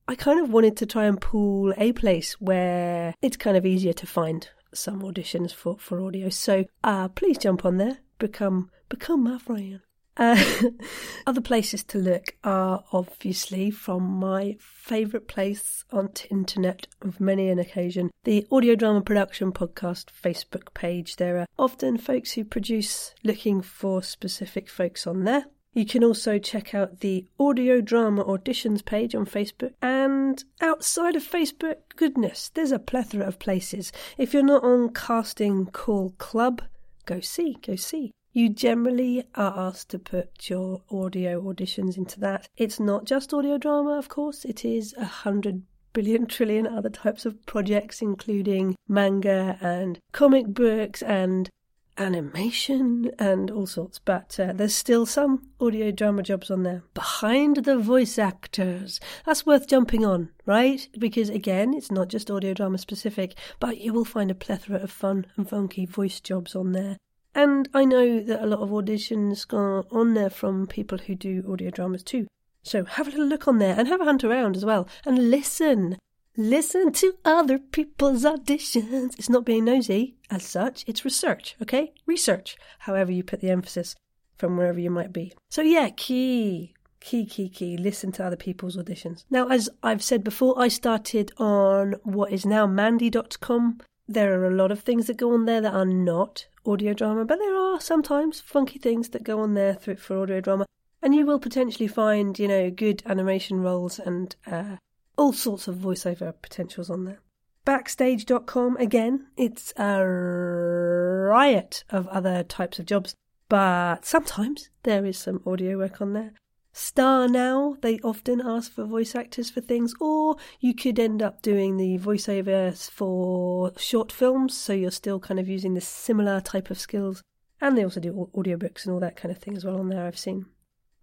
I 0.07 0.15
kind 0.15 0.39
of 0.39 0.51
wanted 0.51 0.77
to 0.77 0.85
try 0.85 1.05
and 1.05 1.19
pool 1.19 1.73
a 1.77 1.91
place 1.91 2.33
where 2.39 3.13
it's 3.21 3.37
kind 3.37 3.57
of 3.57 3.65
easier 3.65 3.93
to 3.93 4.07
find 4.07 4.49
some 4.73 5.01
auditions 5.01 5.53
for, 5.53 5.77
for 5.77 6.01
audio. 6.01 6.29
So 6.29 6.65
uh, 6.83 7.07
please 7.09 7.37
jump 7.37 7.65
on 7.65 7.77
there, 7.77 7.99
become 8.19 8.69
become 8.89 9.23
my 9.23 9.37
friend. 9.37 9.81
Uh, 10.17 10.43
other 11.27 11.41
places 11.41 11.83
to 11.83 11.99
look 11.99 12.35
are 12.43 12.83
obviously 12.91 13.69
from 13.69 14.01
my 14.03 14.57
favourite 14.59 15.27
place 15.27 15.85
on 15.91 16.09
the 16.15 16.27
internet 16.31 16.87
of 17.01 17.19
many 17.19 17.49
an 17.49 17.59
occasion, 17.59 18.09
the 18.23 18.47
Audio 18.51 18.75
Drama 18.75 19.01
Production 19.01 19.51
Podcast 19.51 20.05
Facebook 20.05 20.73
page. 20.73 21.17
There 21.17 21.37
are 21.37 21.45
often 21.59 21.97
folks 21.97 22.31
who 22.31 22.43
produce 22.43 23.13
looking 23.23 23.61
for 23.61 24.01
specific 24.01 24.69
folks 24.69 25.05
on 25.05 25.23
there. 25.23 25.45
You 25.77 25.85
can 25.85 26.03
also 26.03 26.39
check 26.39 26.73
out 26.73 27.01
the 27.01 27.27
Audio 27.39 27.81
Drama 27.81 28.25
Auditions 28.25 28.83
page 28.83 29.13
on 29.13 29.27
Facebook. 29.27 29.73
And 29.79 30.43
outside 30.59 31.15
of 31.15 31.21
Facebook, 31.21 31.75
goodness, 31.95 32.49
there's 32.55 32.71
a 32.71 32.79
plethora 32.79 33.23
of 33.27 33.37
places. 33.37 33.91
If 34.17 34.33
you're 34.33 34.41
not 34.41 34.63
on 34.63 34.91
Casting 34.91 35.67
Call 35.67 36.15
Club, 36.17 36.63
go 37.05 37.19
see, 37.19 37.59
go 37.61 37.75
see. 37.75 38.11
You 38.33 38.49
generally 38.49 39.27
are 39.35 39.53
asked 39.55 39.89
to 39.89 39.99
put 39.99 40.49
your 40.49 40.81
audio 40.89 41.39
auditions 41.43 41.95
into 41.95 42.19
that. 42.21 42.47
It's 42.57 42.79
not 42.79 43.05
just 43.05 43.31
audio 43.31 43.59
drama, 43.59 43.99
of 43.99 44.09
course, 44.09 44.45
it 44.45 44.65
is 44.65 44.95
a 44.97 45.05
hundred 45.05 45.61
billion 45.93 46.25
trillion 46.35 46.65
other 46.65 46.89
types 46.89 47.23
of 47.23 47.45
projects, 47.45 48.01
including 48.01 48.75
manga 48.87 49.59
and 49.61 49.99
comic 50.11 50.47
books 50.47 51.03
and 51.03 51.51
animation 51.97 53.11
and 53.19 53.51
all 53.51 53.65
sorts. 53.65 53.99
But 53.99 54.39
uh, 54.39 54.53
there's 54.53 54.75
still 54.75 55.05
some 55.05 55.49
audio 55.59 55.91
drama 55.91 56.23
jobs 56.23 56.49
on 56.51 56.63
there. 56.63 56.83
Behind 56.93 57.57
the 57.57 57.77
voice 57.77 58.17
actors. 58.17 58.99
That's 59.25 59.45
worth 59.45 59.67
jumping 59.67 60.05
on, 60.05 60.29
right? 60.45 60.87
Because 60.97 61.29
again, 61.29 61.73
it's 61.73 61.91
not 61.91 62.07
just 62.07 62.31
audio 62.31 62.53
drama 62.53 62.77
specific, 62.77 63.35
but 63.59 63.79
you 63.79 63.93
will 63.93 64.05
find 64.05 64.31
a 64.31 64.35
plethora 64.35 64.77
of 64.77 64.91
fun 64.91 65.25
and 65.35 65.49
funky 65.49 65.85
voice 65.85 66.19
jobs 66.19 66.55
on 66.55 66.71
there. 66.71 66.97
And 67.35 67.69
I 67.73 67.85
know 67.85 68.19
that 68.19 68.43
a 68.43 68.47
lot 68.47 68.61
of 68.61 68.69
auditions 68.69 69.51
are 69.53 69.85
on 69.91 70.15
there 70.15 70.29
from 70.29 70.65
people 70.65 70.97
who 70.97 71.13
do 71.13 71.43
audio 71.47 71.69
dramas 71.69 72.01
too. 72.01 72.27
So 72.63 72.83
have 72.83 73.07
a 73.07 73.11
little 73.11 73.27
look 73.27 73.47
on 73.47 73.59
there 73.59 73.75
and 73.77 73.87
have 73.87 74.01
a 74.01 74.05
hunt 74.05 74.23
around 74.23 74.57
as 74.57 74.65
well 74.65 74.87
and 75.05 75.29
listen. 75.29 75.97
Listen 76.39 76.91
to 76.91 77.15
other 77.25 77.57
people's 77.57 78.23
auditions. 78.23 79.17
It's 79.17 79.27
not 79.27 79.43
being 79.43 79.65
nosy 79.65 80.17
as 80.29 80.43
such, 80.43 80.83
it's 80.85 81.03
research, 81.03 81.55
okay? 81.63 81.93
Research, 82.05 82.57
however 82.77 83.11
you 83.11 83.23
put 83.23 83.39
the 83.39 83.49
emphasis 83.49 83.95
from 84.37 84.55
wherever 84.55 84.79
you 84.79 84.91
might 84.91 85.11
be. 85.11 85.33
So, 85.49 85.63
yeah, 85.63 85.89
key, 85.89 86.75
key, 86.99 87.25
key, 87.25 87.49
key. 87.49 87.75
Listen 87.75 88.11
to 88.11 88.23
other 88.23 88.35
people's 88.35 88.77
auditions. 88.77 89.23
Now, 89.31 89.47
as 89.47 89.67
I've 89.81 90.03
said 90.03 90.23
before, 90.23 90.53
I 90.61 90.67
started 90.67 91.31
on 91.37 91.95
what 92.03 92.31
is 92.31 92.45
now 92.45 92.67
Mandy.com. 92.67 93.79
There 94.07 94.39
are 94.39 94.45
a 94.45 94.55
lot 94.55 94.71
of 94.71 94.81
things 94.81 95.07
that 95.07 95.17
go 95.17 95.33
on 95.33 95.45
there 95.45 95.61
that 95.61 95.73
are 95.73 95.85
not 95.85 96.45
audio 96.67 96.93
drama, 96.93 97.25
but 97.25 97.39
there 97.39 97.55
are 97.55 97.81
sometimes 97.81 98.41
funky 98.41 98.77
things 98.77 99.09
that 99.09 99.23
go 99.23 99.39
on 99.39 99.55
there 99.55 99.73
for 99.73 100.21
audio 100.21 100.39
drama, 100.39 100.67
and 101.01 101.15
you 101.15 101.25
will 101.25 101.39
potentially 101.39 101.87
find, 101.87 102.37
you 102.37 102.47
know, 102.47 102.69
good 102.69 103.01
animation 103.07 103.61
roles 103.61 103.97
and 103.97 104.35
uh, 104.45 104.75
all 105.17 105.33
sorts 105.33 105.67
of 105.67 105.75
voiceover 105.75 106.33
potentials 106.41 106.89
on 106.89 107.05
there. 107.05 107.19
Backstage.com, 107.65 108.77
again, 108.77 109.27
it's 109.35 109.73
a 109.75 110.01
riot 110.05 111.83
of 111.89 112.07
other 112.07 112.43
types 112.43 112.79
of 112.79 112.85
jobs, 112.85 113.15
but 113.49 114.05
sometimes 114.05 114.69
there 114.83 115.05
is 115.05 115.17
some 115.17 115.41
audio 115.45 115.77
work 115.77 115.99
on 115.99 116.13
there. 116.13 116.33
Star 116.71 117.27
Now, 117.27 117.75
they 117.81 117.99
often 117.99 118.39
ask 118.39 118.71
for 118.71 118.85
voice 118.85 119.15
actors 119.15 119.49
for 119.49 119.61
things, 119.61 119.93
or 119.99 120.37
you 120.59 120.75
could 120.75 120.99
end 120.99 121.23
up 121.23 121.41
doing 121.41 121.75
the 121.75 121.97
voiceovers 121.97 122.89
for 122.89 123.73
short 123.77 124.11
films, 124.11 124.55
so 124.55 124.73
you're 124.73 124.91
still 124.91 125.19
kind 125.19 125.39
of 125.39 125.49
using 125.49 125.73
the 125.73 125.81
similar 125.81 126.39
type 126.39 126.69
of 126.69 126.79
skills. 126.79 127.23
And 127.59 127.75
they 127.75 127.83
also 127.83 127.99
do 127.99 128.29
audiobooks 128.35 128.85
and 128.85 128.93
all 128.93 128.99
that 128.99 129.15
kind 129.15 129.31
of 129.31 129.39
thing 129.39 129.57
as 129.57 129.65
well 129.65 129.79
on 129.79 129.89
there, 129.89 130.05
I've 130.05 130.19
seen. 130.19 130.45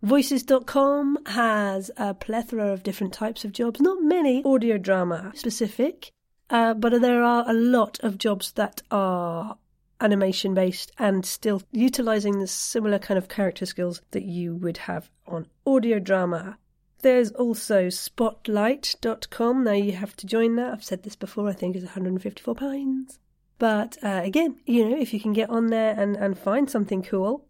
Voices.com 0.03 1.19
has 1.27 1.91
a 1.97 2.15
plethora 2.15 2.73
of 2.73 2.83
different 2.83 3.13
types 3.13 3.45
of 3.45 3.53
jobs, 3.53 3.81
not 3.81 4.03
many 4.03 4.43
audio 4.45 4.77
drama 4.77 5.33
specific, 5.35 6.11
uh, 6.51 6.75
but 6.75 7.01
there 7.01 7.23
are 7.23 7.49
a 7.49 7.55
lot 7.55 7.99
of 8.01 8.19
jobs 8.19 8.53
that 8.53 8.83
are 8.91 9.57
animation 10.01 10.55
based 10.55 10.93
and 10.99 11.25
still 11.25 11.63
utilizing 11.73 12.39
the 12.39 12.47
similar 12.47 12.99
kind 12.99 13.17
of 13.17 13.29
character 13.29 13.65
skills 13.65 14.03
that 14.11 14.25
you 14.25 14.55
would 14.57 14.77
have 14.77 15.11
on 15.27 15.47
audio 15.67 15.99
drama. 15.99 16.59
There's 17.01 17.31
also 17.33 17.89
spotlight.com. 17.89 19.65
Now 19.65 19.73
you 19.73 19.93
have 19.93 20.17
to 20.17 20.27
join 20.27 20.57
that. 20.57 20.73
I've 20.73 20.85
said 20.85 21.03
this 21.03 21.17
before, 21.17 21.49
I 21.49 21.53
think 21.53 21.77
it's 21.77 21.85
154 21.85 22.55
pounds. 22.55 23.19
But 23.59 23.97
uh, 24.03 24.21
again, 24.25 24.57
you 24.67 24.89
know, 24.89 24.97
if 24.97 25.15
you 25.15 25.21
can 25.21 25.33
get 25.33 25.51
on 25.51 25.69
there 25.69 25.99
and, 25.99 26.17
and 26.17 26.39
find 26.39 26.69
something 26.69 27.03
cool, 27.03 27.47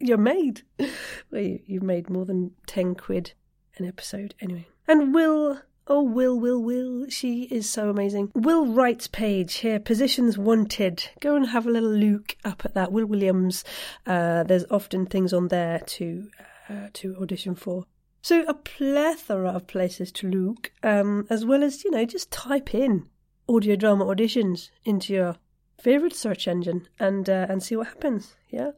you're 0.00 0.18
made. 0.18 0.62
well, 0.78 1.42
you, 1.42 1.60
you've 1.66 1.82
made 1.82 2.10
more 2.10 2.24
than 2.24 2.52
10 2.66 2.94
quid 2.96 3.32
an 3.76 3.86
episode 3.86 4.34
anyway. 4.40 4.66
And 4.88 5.14
Will 5.14 5.60
Oh, 5.92 6.02
Will, 6.02 6.38
Will, 6.38 6.62
Will. 6.62 7.08
She 7.08 7.44
is 7.44 7.68
so 7.68 7.90
amazing. 7.90 8.30
Will 8.32 8.64
Wright's 8.64 9.08
page 9.08 9.54
here, 9.54 9.80
positions 9.80 10.38
wanted. 10.38 11.08
Go 11.18 11.34
and 11.34 11.48
have 11.48 11.66
a 11.66 11.70
little 11.70 11.90
look 11.90 12.36
up 12.44 12.64
at 12.64 12.74
that. 12.74 12.92
Will 12.92 13.06
Williams. 13.06 13.64
Uh, 14.06 14.44
there's 14.44 14.64
often 14.70 15.04
things 15.06 15.32
on 15.32 15.48
there 15.48 15.80
to 15.80 16.30
uh, 16.68 16.88
to 16.92 17.16
audition 17.20 17.56
for. 17.56 17.86
So 18.22 18.44
a 18.46 18.54
plethora 18.54 19.50
of 19.50 19.66
places 19.66 20.12
to 20.12 20.28
look, 20.28 20.70
um, 20.84 21.26
as 21.28 21.44
well 21.44 21.64
as 21.64 21.82
you 21.82 21.90
know, 21.90 22.04
just 22.04 22.30
type 22.30 22.72
in 22.72 23.08
audio 23.48 23.74
drama 23.74 24.04
auditions 24.04 24.70
into 24.84 25.12
your 25.12 25.36
favorite 25.80 26.14
search 26.14 26.46
engine 26.46 26.86
and 27.00 27.28
uh, 27.28 27.46
and 27.48 27.64
see 27.64 27.74
what 27.74 27.88
happens. 27.88 28.36
Yeah. 28.48 28.72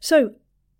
So 0.00 0.34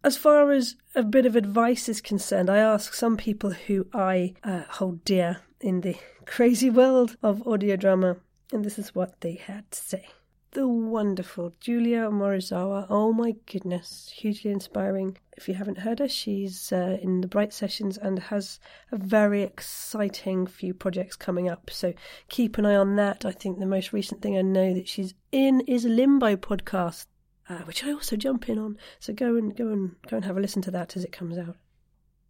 as 0.04 0.16
far 0.16 0.52
as 0.52 0.76
a 0.94 1.02
bit 1.02 1.26
of 1.26 1.36
advice 1.36 1.88
is 1.88 2.00
concerned, 2.00 2.48
I 2.48 2.58
ask 2.58 2.94
some 2.94 3.16
people 3.16 3.50
who 3.50 3.86
I 3.92 4.34
uh, 4.44 4.62
hold 4.68 5.04
dear 5.04 5.38
in 5.60 5.80
the 5.80 5.96
crazy 6.26 6.70
world 6.70 7.16
of 7.22 7.46
audio 7.46 7.76
drama, 7.76 8.16
and 8.52 8.64
this 8.64 8.78
is 8.78 8.94
what 8.94 9.20
they 9.20 9.34
had 9.34 9.70
to 9.70 9.78
say. 9.78 10.08
The 10.52 10.66
wonderful 10.66 11.52
Julia 11.60 12.08
Morizawa. 12.08 12.86
Oh 12.88 13.12
my 13.12 13.34
goodness, 13.44 14.10
hugely 14.16 14.50
inspiring. 14.50 15.18
If 15.36 15.48
you 15.48 15.54
haven't 15.54 15.78
heard 15.78 15.98
her, 15.98 16.08
she's 16.08 16.72
uh, 16.72 16.96
in 17.02 17.20
the 17.20 17.28
Bright 17.28 17.52
Sessions 17.52 17.98
and 17.98 18.18
has 18.18 18.58
a 18.90 18.96
very 18.96 19.42
exciting 19.42 20.46
few 20.46 20.72
projects 20.72 21.14
coming 21.14 21.48
up. 21.48 21.68
So 21.70 21.92
keep 22.28 22.56
an 22.56 22.64
eye 22.64 22.76
on 22.76 22.96
that. 22.96 23.26
I 23.26 23.32
think 23.32 23.58
the 23.58 23.66
most 23.66 23.92
recent 23.92 24.22
thing 24.22 24.38
I 24.38 24.42
know 24.42 24.72
that 24.72 24.88
she's 24.88 25.12
in 25.30 25.60
is 25.62 25.84
Limbo 25.84 26.36
podcast, 26.36 27.04
uh, 27.48 27.58
which 27.60 27.84
I 27.84 27.92
also 27.92 28.16
jump 28.16 28.48
in 28.48 28.58
on. 28.58 28.78
So 28.98 29.12
go 29.12 29.36
and 29.36 29.56
go 29.56 29.68
and 29.68 29.96
go 30.08 30.16
and 30.16 30.24
have 30.24 30.36
a 30.36 30.40
listen 30.40 30.62
to 30.62 30.70
that 30.72 30.96
as 30.96 31.04
it 31.04 31.12
comes 31.12 31.38
out. 31.38 31.56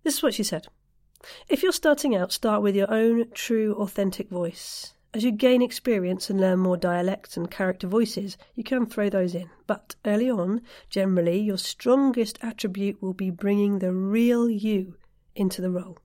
This 0.03 0.15
is 0.15 0.23
what 0.23 0.35
she 0.35 0.43
said. 0.43 0.69
If 1.49 1.63
you're 1.63 1.73
starting 1.73 2.15
out, 2.15 2.33
start 2.33 2.63
with 2.63 2.77
your 2.77 2.91
own 2.93 3.31
true, 3.33 3.75
authentic 3.75 4.29
voice. 4.29 4.93
As 5.15 5.25
you 5.25 5.33
gain 5.33 5.63
experience 5.63 6.29
and 6.29 6.39
learn 6.39 6.59
more 6.59 6.77
dialects 6.77 7.37
and 7.37 7.51
character 7.51 7.87
voices, 7.87 8.37
you 8.55 8.63
can 8.63 8.85
throw 8.85 9.09
those 9.09 9.35
in. 9.35 9.49
But 9.67 9.97
early 10.05 10.31
on, 10.31 10.61
generally, 10.91 11.41
your 11.41 11.57
strongest 11.57 12.39
attribute 12.43 13.01
will 13.01 13.15
be 13.15 13.31
bringing 13.31 13.79
the 13.79 13.93
real 13.93 14.51
you 14.51 14.97
into 15.35 15.63
the 15.63 15.71
role. 15.71 15.99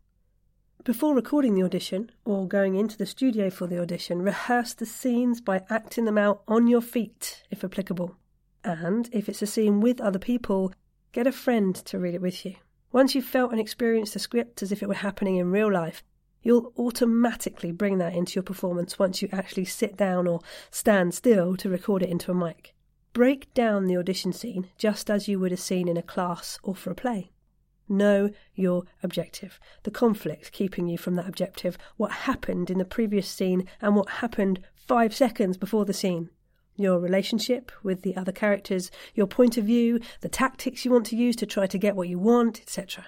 Before 0.83 1.13
recording 1.13 1.55
the 1.55 1.63
audition 1.63 2.11
or 2.23 2.47
going 2.47 2.75
into 2.75 2.97
the 2.97 3.05
studio 3.05 3.49
for 3.49 3.67
the 3.67 3.81
audition, 3.81 4.21
rehearse 4.21 4.73
the 4.73 4.85
scenes 4.85 5.41
by 5.41 5.63
acting 5.69 6.05
them 6.05 6.17
out 6.17 6.41
on 6.47 6.67
your 6.67 6.81
feet, 6.81 7.43
if 7.51 7.63
applicable. 7.63 8.17
And 8.63 9.09
if 9.11 9.27
it's 9.27 9.41
a 9.41 9.47
scene 9.47 9.81
with 9.81 9.99
other 9.99 10.19
people, 10.19 10.73
get 11.11 11.27
a 11.27 11.31
friend 11.31 11.75
to 11.75 11.97
read 11.97 12.13
it 12.13 12.21
with 12.21 12.45
you. 12.45 12.55
Once 12.91 13.15
you've 13.15 13.25
felt 13.25 13.51
and 13.51 13.59
experienced 13.59 14.13
the 14.13 14.19
script 14.19 14.61
as 14.61 14.71
if 14.71 14.83
it 14.83 14.87
were 14.87 14.93
happening 14.93 15.37
in 15.37 15.49
real 15.49 15.71
life, 15.71 16.03
you'll 16.43 16.73
automatically 16.77 17.71
bring 17.71 17.97
that 17.97 18.13
into 18.13 18.35
your 18.35 18.43
performance 18.43 18.99
once 18.99 19.21
you 19.21 19.29
actually 19.31 19.65
sit 19.65 19.95
down 19.95 20.27
or 20.27 20.41
stand 20.69 21.13
still 21.13 21.55
to 21.55 21.69
record 21.69 22.03
it 22.03 22.09
into 22.09 22.31
a 22.31 22.35
mic. 22.35 22.73
Break 23.13 23.53
down 23.53 23.85
the 23.85 23.97
audition 23.97 24.33
scene 24.33 24.69
just 24.77 25.09
as 25.09 25.27
you 25.27 25.39
would 25.39 25.51
a 25.51 25.57
scene 25.57 25.87
in 25.87 25.97
a 25.97 26.03
class 26.03 26.59
or 26.63 26.75
for 26.75 26.91
a 26.91 26.95
play. 26.95 27.31
Know 27.89 28.29
your 28.55 28.83
objective, 29.03 29.59
the 29.83 29.91
conflict 29.91 30.51
keeping 30.51 30.87
you 30.87 30.97
from 30.97 31.15
that 31.15 31.27
objective, 31.27 31.77
what 31.97 32.11
happened 32.11 32.69
in 32.69 32.77
the 32.77 32.85
previous 32.85 33.27
scene 33.27 33.67
and 33.81 33.95
what 33.95 34.09
happened 34.09 34.61
five 34.75 35.13
seconds 35.13 35.57
before 35.57 35.85
the 35.85 35.93
scene 35.93 36.29
your 36.75 36.99
relationship 36.99 37.71
with 37.83 38.01
the 38.01 38.15
other 38.15 38.31
characters, 38.31 38.91
your 39.13 39.27
point 39.27 39.57
of 39.57 39.65
view, 39.65 39.99
the 40.21 40.29
tactics 40.29 40.85
you 40.85 40.91
want 40.91 41.05
to 41.07 41.15
use 41.15 41.35
to 41.37 41.45
try 41.45 41.67
to 41.67 41.77
get 41.77 41.95
what 41.95 42.09
you 42.09 42.19
want, 42.19 42.59
etc. 42.59 43.05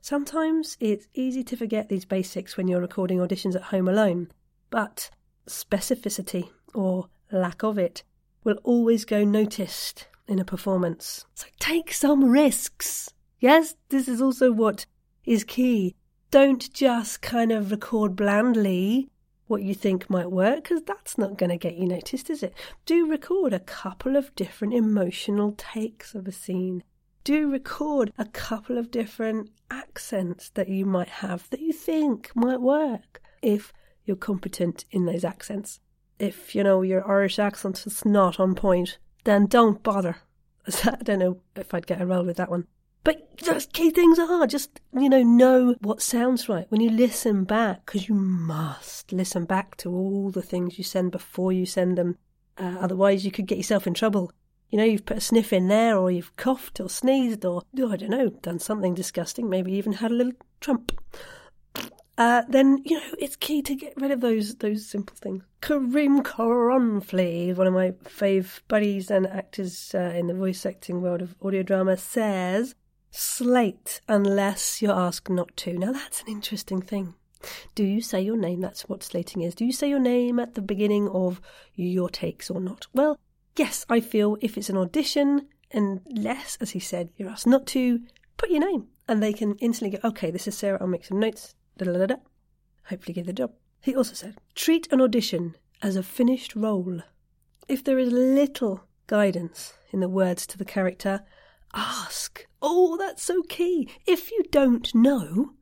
Sometimes 0.00 0.76
it's 0.80 1.08
easy 1.14 1.42
to 1.44 1.56
forget 1.56 1.88
these 1.88 2.04
basics 2.04 2.56
when 2.56 2.68
you're 2.68 2.80
recording 2.80 3.18
auditions 3.18 3.54
at 3.54 3.62
home 3.62 3.88
alone, 3.88 4.28
but 4.70 5.10
specificity, 5.48 6.50
or 6.74 7.08
lack 7.32 7.62
of 7.62 7.78
it, 7.78 8.02
will 8.42 8.58
always 8.62 9.04
go 9.04 9.24
noticed 9.24 10.06
in 10.26 10.38
a 10.38 10.44
performance. 10.44 11.24
So 11.34 11.46
take 11.58 11.92
some 11.92 12.24
risks. 12.24 13.10
Yes, 13.40 13.74
this 13.88 14.08
is 14.08 14.20
also 14.20 14.52
what 14.52 14.86
is 15.24 15.44
key. 15.44 15.94
Don't 16.30 16.72
just 16.72 17.22
kind 17.22 17.52
of 17.52 17.70
record 17.70 18.16
blandly 18.16 19.08
what 19.46 19.62
you 19.62 19.74
think 19.74 20.08
might 20.08 20.30
work 20.30 20.64
because 20.64 20.82
that's 20.82 21.18
not 21.18 21.36
going 21.36 21.50
to 21.50 21.56
get 21.56 21.76
you 21.76 21.86
noticed, 21.86 22.30
is 22.30 22.42
it? 22.42 22.54
Do 22.86 23.08
record 23.10 23.52
a 23.52 23.60
couple 23.60 24.16
of 24.16 24.34
different 24.34 24.74
emotional 24.74 25.54
takes 25.56 26.14
of 26.14 26.26
a 26.26 26.32
scene. 26.32 26.82
Do 27.24 27.50
record 27.50 28.12
a 28.18 28.26
couple 28.26 28.78
of 28.78 28.90
different 28.90 29.50
accents 29.70 30.50
that 30.50 30.68
you 30.68 30.84
might 30.84 31.08
have 31.08 31.48
that 31.50 31.60
you 31.60 31.72
think 31.72 32.30
might 32.34 32.60
work 32.60 33.22
if 33.42 33.72
you're 34.04 34.16
competent 34.16 34.84
in 34.90 35.06
those 35.06 35.24
accents. 35.24 35.80
If, 36.18 36.54
you 36.54 36.62
know, 36.62 36.82
your 36.82 37.08
Irish 37.08 37.38
accent 37.38 37.86
is 37.86 38.04
not 38.04 38.38
on 38.38 38.54
point, 38.54 38.98
then 39.24 39.46
don't 39.46 39.82
bother. 39.82 40.18
I 40.84 40.96
don't 41.02 41.18
know 41.18 41.40
if 41.56 41.74
I'd 41.74 41.86
get 41.86 42.00
a 42.00 42.06
role 42.06 42.24
with 42.24 42.36
that 42.36 42.50
one. 42.50 42.66
But 43.04 43.38
those 43.44 43.66
key 43.66 43.90
things 43.90 44.18
are 44.18 44.46
just, 44.46 44.80
you 44.92 45.10
know, 45.10 45.22
know 45.22 45.76
what 45.80 46.00
sounds 46.00 46.48
right 46.48 46.66
when 46.70 46.80
you 46.80 46.90
listen 46.90 47.44
back, 47.44 47.84
because 47.84 48.08
you 48.08 48.14
must 48.14 49.12
listen 49.12 49.44
back 49.44 49.76
to 49.78 49.90
all 49.90 50.30
the 50.30 50.42
things 50.42 50.78
you 50.78 50.84
send 50.84 51.12
before 51.12 51.52
you 51.52 51.66
send 51.66 51.98
them. 51.98 52.16
Uh, 52.56 52.76
otherwise, 52.80 53.24
you 53.24 53.30
could 53.30 53.46
get 53.46 53.58
yourself 53.58 53.86
in 53.86 53.92
trouble. 53.92 54.32
You 54.70 54.78
know, 54.78 54.84
you've 54.84 55.04
put 55.04 55.18
a 55.18 55.20
sniff 55.20 55.52
in 55.52 55.68
there, 55.68 55.96
or 55.98 56.10
you've 56.10 56.34
coughed 56.36 56.80
or 56.80 56.88
sneezed, 56.88 57.44
or, 57.44 57.62
oh, 57.78 57.92
I 57.92 57.96
don't 57.96 58.10
know, 58.10 58.30
done 58.30 58.58
something 58.58 58.94
disgusting, 58.94 59.50
maybe 59.50 59.72
even 59.72 59.92
had 59.92 60.10
a 60.10 60.14
little 60.14 60.32
trump. 60.60 60.92
Uh, 62.16 62.42
then 62.48 62.80
you 62.84 62.96
know 62.96 63.14
it's 63.18 63.34
key 63.34 63.60
to 63.60 63.74
get 63.74 63.92
rid 63.96 64.12
of 64.12 64.20
those 64.20 64.54
those 64.56 64.86
simple 64.86 65.16
things. 65.16 65.42
Karim 65.60 66.22
Kronfli, 66.22 67.56
one 67.56 67.66
of 67.66 67.74
my 67.74 67.90
fave 68.04 68.60
buddies 68.68 69.10
and 69.10 69.26
actors 69.26 69.92
uh, 69.96 70.12
in 70.14 70.28
the 70.28 70.34
voice 70.34 70.64
acting 70.64 71.02
world 71.02 71.22
of 71.22 71.34
audio 71.42 71.64
drama, 71.64 71.96
says 71.96 72.76
slate 73.14 74.00
unless 74.08 74.82
you're 74.82 74.92
asked 74.92 75.30
not 75.30 75.56
to. 75.58 75.78
Now 75.78 75.92
that's 75.92 76.22
an 76.22 76.28
interesting 76.28 76.82
thing. 76.82 77.14
Do 77.74 77.84
you 77.84 78.00
say 78.00 78.20
your 78.20 78.36
name? 78.36 78.60
That's 78.60 78.88
what 78.88 79.02
slating 79.02 79.42
is. 79.42 79.54
Do 79.54 79.64
you 79.64 79.72
say 79.72 79.88
your 79.88 79.98
name 79.98 80.38
at 80.38 80.54
the 80.54 80.62
beginning 80.62 81.08
of 81.08 81.40
your 81.74 82.08
takes 82.08 82.50
or 82.50 82.60
not? 82.60 82.86
Well, 82.92 83.18
yes, 83.56 83.84
I 83.88 84.00
feel 84.00 84.36
if 84.40 84.56
it's 84.56 84.70
an 84.70 84.76
audition, 84.76 85.48
unless, 85.72 86.56
as 86.60 86.70
he 86.70 86.80
said, 86.80 87.10
you're 87.16 87.28
asked 87.30 87.46
not 87.46 87.66
to, 87.68 88.00
put 88.36 88.50
your 88.50 88.60
name. 88.60 88.88
And 89.06 89.22
they 89.22 89.32
can 89.32 89.56
instantly 89.56 89.98
go, 89.98 90.08
okay, 90.08 90.30
this 90.30 90.48
is 90.48 90.56
Sarah, 90.56 90.78
I'll 90.80 90.86
make 90.86 91.04
some 91.04 91.20
notes, 91.20 91.54
da 91.76 91.84
da 91.84 92.06
da 92.06 92.16
Hopefully 92.86 93.14
get 93.14 93.26
the 93.26 93.32
job. 93.32 93.52
He 93.82 93.94
also 93.94 94.14
said, 94.14 94.36
treat 94.54 94.90
an 94.90 95.00
audition 95.00 95.56
as 95.82 95.96
a 95.96 96.02
finished 96.02 96.56
role. 96.56 97.02
If 97.68 97.84
there 97.84 97.98
is 97.98 98.10
little 98.10 98.84
guidance 99.06 99.74
in 99.90 100.00
the 100.00 100.08
words 100.08 100.46
to 100.46 100.58
the 100.58 100.64
character, 100.64 101.22
ask. 101.74 102.46
Oh, 102.62 102.96
that's 102.96 103.22
so 103.22 103.42
key. 103.42 103.88
If 104.06 104.30
you 104.30 104.42
don't 104.50 104.94
know, 104.94 105.52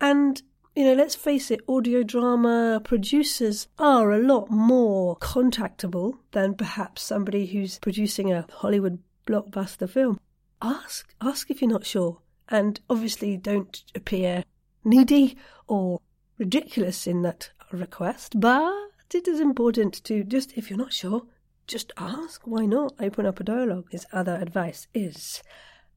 and 0.00 0.40
you 0.76 0.84
know, 0.84 0.94
let's 0.94 1.16
face 1.16 1.50
it, 1.50 1.60
audio 1.68 2.04
drama 2.04 2.80
producers 2.84 3.66
are 3.78 4.12
a 4.12 4.22
lot 4.22 4.48
more 4.48 5.16
contactable 5.16 6.18
than 6.30 6.54
perhaps 6.54 7.02
somebody 7.02 7.46
who's 7.46 7.80
producing 7.80 8.32
a 8.32 8.46
Hollywood 8.48 9.00
blockbuster 9.26 9.90
film. 9.90 10.20
Ask, 10.62 11.12
ask 11.20 11.50
if 11.50 11.60
you're 11.60 11.70
not 11.70 11.84
sure. 11.84 12.20
And 12.48 12.80
obviously, 12.88 13.36
don't 13.36 13.82
appear 13.94 14.44
needy 14.84 15.36
or 15.66 16.00
ridiculous 16.38 17.06
in 17.06 17.22
that 17.22 17.50
request, 17.72 18.38
but 18.38 18.72
it 19.12 19.26
is 19.26 19.40
important 19.40 20.02
to 20.04 20.22
just, 20.22 20.52
if 20.56 20.70
you're 20.70 20.78
not 20.78 20.92
sure, 20.92 21.22
just 21.68 21.92
ask. 21.96 22.42
Why 22.46 22.66
not? 22.66 22.94
Open 22.98 23.26
up 23.26 23.38
a 23.38 23.44
dialogue. 23.44 23.86
His 23.90 24.06
other 24.12 24.36
advice 24.36 24.88
is 24.92 25.42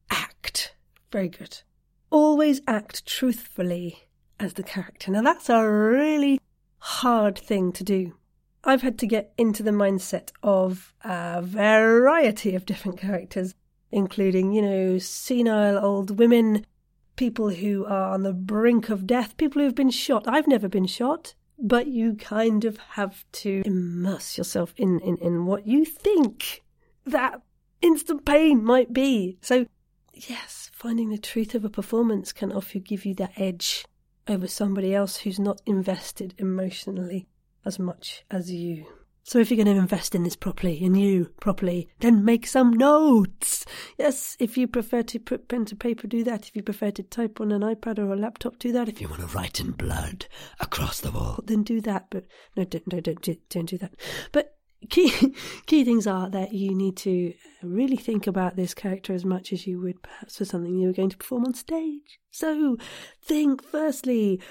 act. 0.09 0.75
Very 1.11 1.29
good. 1.29 1.61
Always 2.09 2.61
act 2.67 3.05
truthfully 3.05 4.03
as 4.39 4.53
the 4.53 4.63
character. 4.63 5.11
Now, 5.11 5.21
that's 5.21 5.49
a 5.49 5.67
really 5.67 6.39
hard 6.79 7.37
thing 7.37 7.71
to 7.71 7.83
do. 7.83 8.15
I've 8.63 8.81
had 8.81 8.99
to 8.99 9.07
get 9.07 9.33
into 9.37 9.63
the 9.63 9.71
mindset 9.71 10.29
of 10.43 10.93
a 11.03 11.41
variety 11.41 12.53
of 12.53 12.65
different 12.65 12.99
characters, 12.99 13.55
including, 13.91 14.51
you 14.51 14.61
know, 14.61 14.97
senile 14.99 15.83
old 15.83 16.19
women, 16.19 16.65
people 17.15 17.49
who 17.49 17.85
are 17.85 18.13
on 18.13 18.23
the 18.23 18.33
brink 18.33 18.89
of 18.89 19.07
death, 19.07 19.37
people 19.37 19.61
who've 19.61 19.73
been 19.73 19.89
shot. 19.89 20.27
I've 20.27 20.47
never 20.47 20.67
been 20.67 20.85
shot, 20.85 21.33
but 21.61 21.87
you 21.87 22.15
kind 22.15 22.65
of 22.65 22.77
have 22.77 23.23
to 23.31 23.61
immerse 23.65 24.37
yourself 24.37 24.73
in, 24.77 24.99
in, 24.99 25.17
in 25.17 25.45
what 25.45 25.67
you 25.67 25.85
think 25.85 26.63
that 27.05 27.41
instant 27.81 28.25
pain 28.25 28.63
might 28.63 28.93
be. 28.93 29.37
So, 29.41 29.67
yes, 30.13 30.69
finding 30.73 31.09
the 31.09 31.17
truth 31.17 31.53
of 31.55 31.63
a 31.63 31.69
performance 31.69 32.31
can 32.31 32.51
often 32.51 32.81
give 32.81 33.05
you 33.05 33.13
that 33.15 33.33
edge 33.37 33.85
over 34.27 34.47
somebody 34.47 34.93
else 34.93 35.17
who's 35.17 35.39
not 35.39 35.61
invested 35.65 36.33
emotionally 36.37 37.27
as 37.65 37.77
much 37.77 38.23
as 38.31 38.51
you. 38.51 38.85
So 39.23 39.39
if 39.39 39.49
you're 39.49 39.63
going 39.63 39.75
to 39.75 39.81
invest 39.81 40.15
in 40.15 40.23
this 40.23 40.35
properly, 40.35 40.83
and 40.83 40.99
you 40.99 41.31
properly, 41.39 41.89
then 41.99 42.25
make 42.25 42.47
some 42.47 42.73
notes. 42.73 43.65
Yes, 43.97 44.35
if 44.39 44.57
you 44.57 44.67
prefer 44.67 45.03
to 45.03 45.19
put 45.19 45.47
pen 45.47 45.65
to 45.65 45.75
paper, 45.75 46.07
do 46.07 46.23
that. 46.23 46.47
If 46.47 46.55
you 46.55 46.63
prefer 46.63 46.91
to 46.91 47.03
type 47.03 47.39
on 47.39 47.51
an 47.51 47.61
iPad 47.61 47.99
or 47.99 48.11
a 48.11 48.15
laptop, 48.15 48.57
do 48.57 48.71
that. 48.71 48.89
If 48.89 48.99
you 48.99 49.07
want 49.07 49.21
to 49.21 49.27
write 49.27 49.59
in 49.59 49.71
blood 49.71 50.25
across 50.59 50.99
the 50.99 51.11
wall, 51.11 51.39
then 51.45 51.63
do 51.63 51.81
that. 51.81 52.07
But 52.09 52.25
no, 52.57 52.63
don't, 52.63 52.87
don't, 52.89 53.03
don't, 53.03 53.49
don't 53.49 53.69
do 53.69 53.77
that. 53.77 53.93
But 54.31 54.55
key 54.89 55.35
key 55.65 55.83
things 55.83 56.07
are 56.07 56.29
that 56.29 56.53
you 56.53 56.75
need 56.75 56.97
to 56.97 57.33
really 57.61 57.97
think 57.97 58.27
about 58.27 58.55
this 58.55 58.73
character 58.73 59.13
as 59.13 59.23
much 59.23 59.53
as 59.53 59.67
you 59.67 59.79
would 59.79 60.01
perhaps 60.01 60.37
for 60.37 60.45
something 60.45 60.75
you 60.75 60.87
were 60.87 60.93
going 60.93 61.09
to 61.09 61.17
perform 61.17 61.45
on 61.45 61.53
stage. 61.53 62.19
So 62.31 62.77
think 63.21 63.63
firstly 63.63 64.41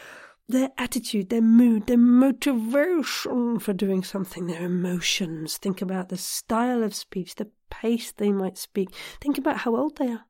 their 0.50 0.70
attitude, 0.78 1.30
their 1.30 1.40
mood, 1.40 1.86
their 1.86 1.98
motivation 1.98 3.58
for 3.58 3.72
doing 3.72 4.02
something, 4.02 4.46
their 4.46 4.64
emotions. 4.64 5.56
Think 5.56 5.82
about 5.82 6.08
the 6.08 6.16
style 6.16 6.82
of 6.82 6.94
speech, 6.94 7.36
the 7.36 7.50
pace 7.70 8.12
they 8.12 8.32
might 8.32 8.58
speak. 8.58 8.90
Think 9.20 9.38
about 9.38 9.58
how 9.58 9.76
old 9.76 9.96
they 9.96 10.08
are. 10.08 10.26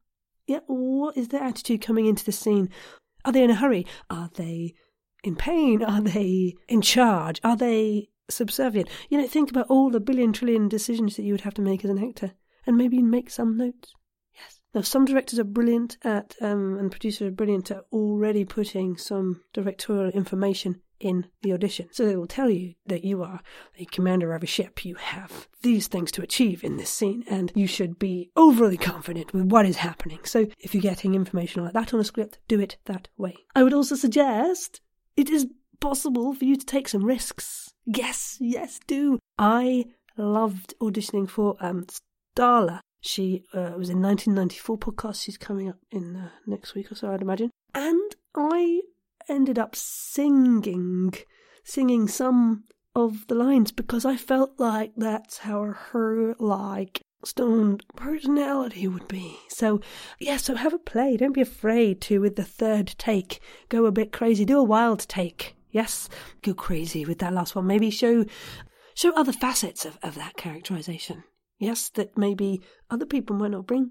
Yeah, 0.46 0.61
what 0.66 1.16
is 1.16 1.28
their 1.28 1.42
attitude 1.42 1.83
coming 1.83 2.06
into 2.06 2.24
the 2.24 2.33
scene? 2.33 2.70
Are 3.24 3.33
they 3.33 3.44
in 3.44 3.50
a 3.50 3.54
hurry? 3.54 3.87
Are 4.09 4.30
they 4.35 4.74
in 5.22 5.37
pain? 5.37 5.83
Are 5.83 6.00
they 6.00 6.54
in 6.68 6.80
charge? 6.83 7.40
Are 7.44 7.56
they 7.56 8.09
subservient? 8.28 8.88
You 9.09 9.18
know, 9.18 9.26
think 9.26 9.50
about 9.50 9.66
all 9.68 9.90
the 9.90 10.00
billion 10.00 10.33
trillion 10.33 10.68
decisions 10.68 11.16
that 11.16 11.22
you 11.22 11.33
would 11.33 11.42
have 11.42 11.54
to 11.54 11.62
make 11.62 11.85
as 11.85 11.90
an 11.90 12.02
actor, 12.02 12.33
and 12.66 12.76
maybe 12.76 13.02
make 13.02 13.30
some 13.30 13.56
notes. 13.56 13.94
Now, 14.74 14.83
some 14.83 15.04
directors 15.04 15.38
are 15.38 15.44
brilliant 15.44 15.96
at, 16.04 16.37
um, 16.40 16.78
and 16.78 16.90
producers 16.90 17.28
are 17.28 17.33
brilliant 17.33 17.70
at 17.70 17.85
already 17.92 18.44
putting 18.44 18.96
some 18.96 19.42
directorial 19.52 20.11
information 20.11 20.80
in 21.00 21.26
the 21.42 21.52
audition. 21.52 21.88
So 21.92 22.06
they 22.06 22.14
will 22.14 22.26
tell 22.26 22.50
you 22.50 22.74
that 22.87 23.04
you 23.04 23.22
are 23.22 23.40
a 23.78 23.87
commander 23.87 24.35
of 24.35 24.42
a 24.42 24.46
ship. 24.46 24.85
You 24.85 24.94
have 24.96 25.48
these 25.62 25.88
things 25.88 26.12
to 26.12 26.22
achieve 26.22 26.62
in 26.62 26.76
this 26.76 26.90
scene, 26.90 27.24
and 27.28 27.50
you 27.54 27.66
should 27.66 27.98
be 27.98 28.30
overly 28.37 28.76
confident 28.76 29.33
with 29.33 29.44
what 29.44 29.66
is 29.66 29.76
happening. 29.76 30.20
So 30.24 30.46
if 30.59 30.74
you're 30.74 30.83
getting 30.83 31.14
information 31.14 31.64
like 31.64 31.72
that 31.72 31.92
on 31.92 32.00
a 32.00 32.04
script, 32.04 32.38
do 32.46 32.61
it 32.61 32.76
that 32.85 33.09
way. 33.16 33.35
I 33.56 33.62
would 33.62 33.74
also 33.74 33.96
suggest 33.96 34.80
it 35.16 35.30
is 35.30 35.46
possible 35.80 36.35
for 36.35 36.44
you 36.44 36.56
to 36.56 36.66
take 36.66 36.88
some 36.88 37.04
risks. 37.04 37.72
Yes, 37.87 38.37
yes, 38.38 38.78
do. 38.87 39.18
I 39.38 39.87
loved 40.16 40.74
auditioning 40.80 41.28
for 41.28 41.56
um, 41.61 41.87
Starla 42.37 42.80
she 43.01 43.45
uh, 43.55 43.73
was 43.77 43.89
in 43.89 44.03
1994 44.03 44.79
podcast. 44.79 45.23
She's 45.23 45.39
coming 45.39 45.69
up 45.69 45.79
in 45.91 46.17
uh, 46.17 46.29
next 46.47 46.75
week 46.75 46.93
or 46.93 46.95
so, 46.95 47.13
I'd 47.13 47.23
imagine. 47.23 47.51
And 47.75 48.15
I 48.35 48.83
ended 49.29 49.59
up 49.59 49.75
singing, 49.75 51.15
singing 51.65 52.09
some 52.09 52.65
of 52.95 53.27
the 53.29 53.35
lines 53.35 53.73
because 53.73 54.05
I 54.05 54.17
felt 54.17 54.59
like 54.59 54.93
that's 54.97 55.39
how 55.39 55.65
her 55.65 56.35
like 56.39 57.03
stoned 57.25 57.85
personality 57.97 58.89
would 58.89 59.09
be. 59.09 59.39
So 59.49 59.81
yeah, 60.19 60.37
so 60.37 60.55
have 60.55 60.75
a 60.75 60.79
play. 60.79 61.17
Don't 61.17 61.33
be 61.33 61.41
afraid 61.41 62.01
to 62.03 62.21
with 62.21 62.37
the 62.37 62.45
third 62.45 62.95
take 62.99 63.41
go 63.69 63.87
a 63.87 63.93
bit 63.93 64.13
crazy. 64.13 64.45
Do 64.45 64.59
a 64.59 64.65
wild 64.65 65.01
take. 65.09 65.57
Yes, 65.71 66.09
go 66.43 66.55
crazy 66.55 67.05
with 67.05 67.19
that 67.19 67.33
last 67.33 67.55
one. 67.55 67.67
Maybe 67.67 67.91
show 67.91 68.25
show 68.95 69.13
other 69.15 69.33
facets 69.33 69.85
of, 69.85 69.99
of 70.03 70.17
that 70.17 70.37
characterization. 70.37 71.25
Yes, 71.61 71.90
that 71.90 72.16
maybe 72.16 72.62
other 72.90 73.05
people 73.05 73.37
might 73.37 73.51
not 73.51 73.66
bring. 73.66 73.90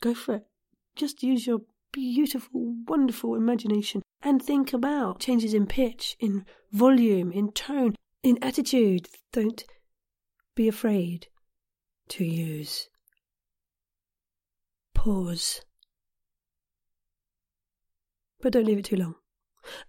Go 0.00 0.14
for 0.14 0.36
it. 0.36 0.46
Just 0.94 1.24
use 1.24 1.44
your 1.44 1.62
beautiful, 1.92 2.76
wonderful 2.86 3.34
imagination 3.34 4.00
and 4.22 4.40
think 4.40 4.72
about 4.72 5.18
changes 5.18 5.52
in 5.52 5.66
pitch, 5.66 6.16
in 6.20 6.46
volume, 6.70 7.32
in 7.32 7.50
tone, 7.50 7.96
in 8.22 8.38
attitude. 8.42 9.08
Don't 9.32 9.64
be 10.54 10.68
afraid 10.68 11.26
to 12.10 12.24
use 12.24 12.88
pause. 14.94 15.62
But 18.40 18.52
don't 18.52 18.66
leave 18.66 18.78
it 18.78 18.84
too 18.84 18.96
long. 18.96 19.16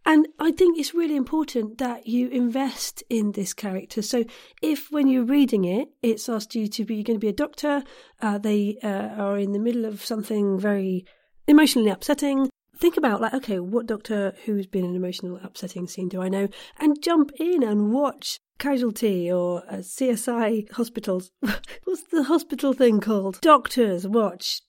And 0.06 0.28
I 0.40 0.52
think 0.52 0.78
it's 0.78 0.94
really 0.94 1.16
important 1.16 1.78
that 1.78 2.08
you 2.08 2.28
invest 2.30 3.04
in 3.10 3.32
this 3.32 3.54
character. 3.54 4.02
So, 4.02 4.26
if 4.62 4.92
when 4.92 5.08
you're 5.08 5.24
reading 5.24 5.66
it, 5.66 5.90
it's 6.02 6.28
asked 6.28 6.56
you 6.56 6.68
to 6.68 6.86
be 6.86 7.04
going 7.04 7.18
to 7.18 7.24
be 7.24 7.30
a 7.30 7.34
doctor, 7.34 7.84
uh, 8.22 8.38
they 8.38 8.78
uh, 8.84 8.88
are 8.88 9.38
in 9.38 9.52
the 9.52 9.60
middle 9.60 9.86
of 9.86 10.04
something 10.04 10.60
very 10.60 11.06
emotionally 11.48 11.90
upsetting, 11.90 12.50
think 12.82 12.98
about 12.98 13.22
like, 13.22 13.34
okay, 13.34 13.60
what 13.60 13.86
Doctor 13.86 14.34
Who's 14.46 14.66
been 14.66 14.86
an 14.86 14.96
emotional, 14.96 15.40
upsetting 15.44 15.88
scene 15.88 16.10
do 16.10 16.22
I 16.22 16.30
know? 16.30 16.48
And 16.80 17.02
jump 17.02 17.32
in 17.40 17.64
and 17.64 17.94
watch 17.94 18.40
Casualty 18.58 19.32
or 19.32 19.64
uh, 19.70 19.78
CSI 19.78 20.72
hospitals. 20.72 21.32
What's 21.40 22.04
the 22.12 22.24
hospital 22.24 22.74
thing 22.74 23.00
called? 23.00 23.42
Doctors 23.42 24.08
watch 24.08 24.62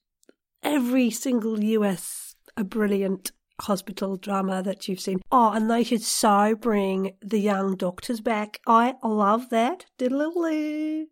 every 0.63 1.09
single 1.11 1.63
US 1.63 2.35
a 2.55 2.63
brilliant 2.63 3.31
hospital 3.61 4.17
drama 4.17 4.61
that 4.63 4.87
you've 4.87 4.99
seen. 4.99 5.21
Oh, 5.31 5.51
and 5.51 5.69
they 5.69 5.83
should 5.83 6.01
so 6.01 6.55
bring 6.55 7.15
the 7.21 7.39
young 7.39 7.75
doctors 7.75 8.21
back. 8.21 8.59
I 8.67 8.95
love 9.03 9.49
that. 9.49 9.85
Diddle 9.97 11.07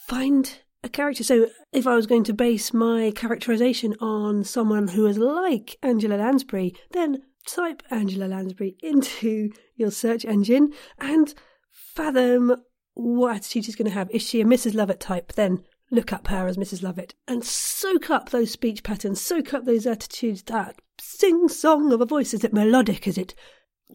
Find 0.00 0.58
a 0.82 0.88
character. 0.88 1.24
So 1.24 1.48
if 1.72 1.86
I 1.86 1.94
was 1.94 2.06
going 2.06 2.24
to 2.24 2.34
base 2.34 2.74
my 2.74 3.12
characterization 3.14 3.94
on 4.00 4.44
someone 4.44 4.88
who 4.88 5.06
is 5.06 5.18
like 5.18 5.76
Angela 5.82 6.16
Lansbury, 6.16 6.74
then 6.92 7.22
type 7.46 7.82
Angela 7.90 8.26
Lansbury 8.26 8.76
into 8.82 9.50
your 9.76 9.90
search 9.90 10.24
engine 10.24 10.72
and 10.98 11.34
fathom 11.70 12.56
what 12.94 13.36
attitude 13.36 13.64
she's 13.64 13.76
going 13.76 13.88
to 13.88 13.94
have. 13.94 14.10
Is 14.10 14.22
she 14.22 14.40
a 14.40 14.44
Mrs. 14.44 14.74
Lovett 14.74 15.00
type? 15.00 15.32
Then 15.32 15.64
look 15.90 16.12
up 16.12 16.28
her 16.28 16.46
as 16.46 16.56
Mrs. 16.56 16.82
Lovett 16.82 17.14
and 17.28 17.44
soak 17.44 18.10
up 18.10 18.30
those 18.30 18.50
speech 18.50 18.82
patterns, 18.82 19.20
soak 19.20 19.54
up 19.54 19.64
those 19.64 19.86
attitudes, 19.86 20.42
that 20.44 20.80
sing 21.00 21.48
song 21.48 21.92
of 21.92 22.00
a 22.00 22.06
voice. 22.06 22.34
Is 22.34 22.44
it 22.44 22.52
melodic? 22.52 23.06
Is 23.06 23.18
it 23.18 23.34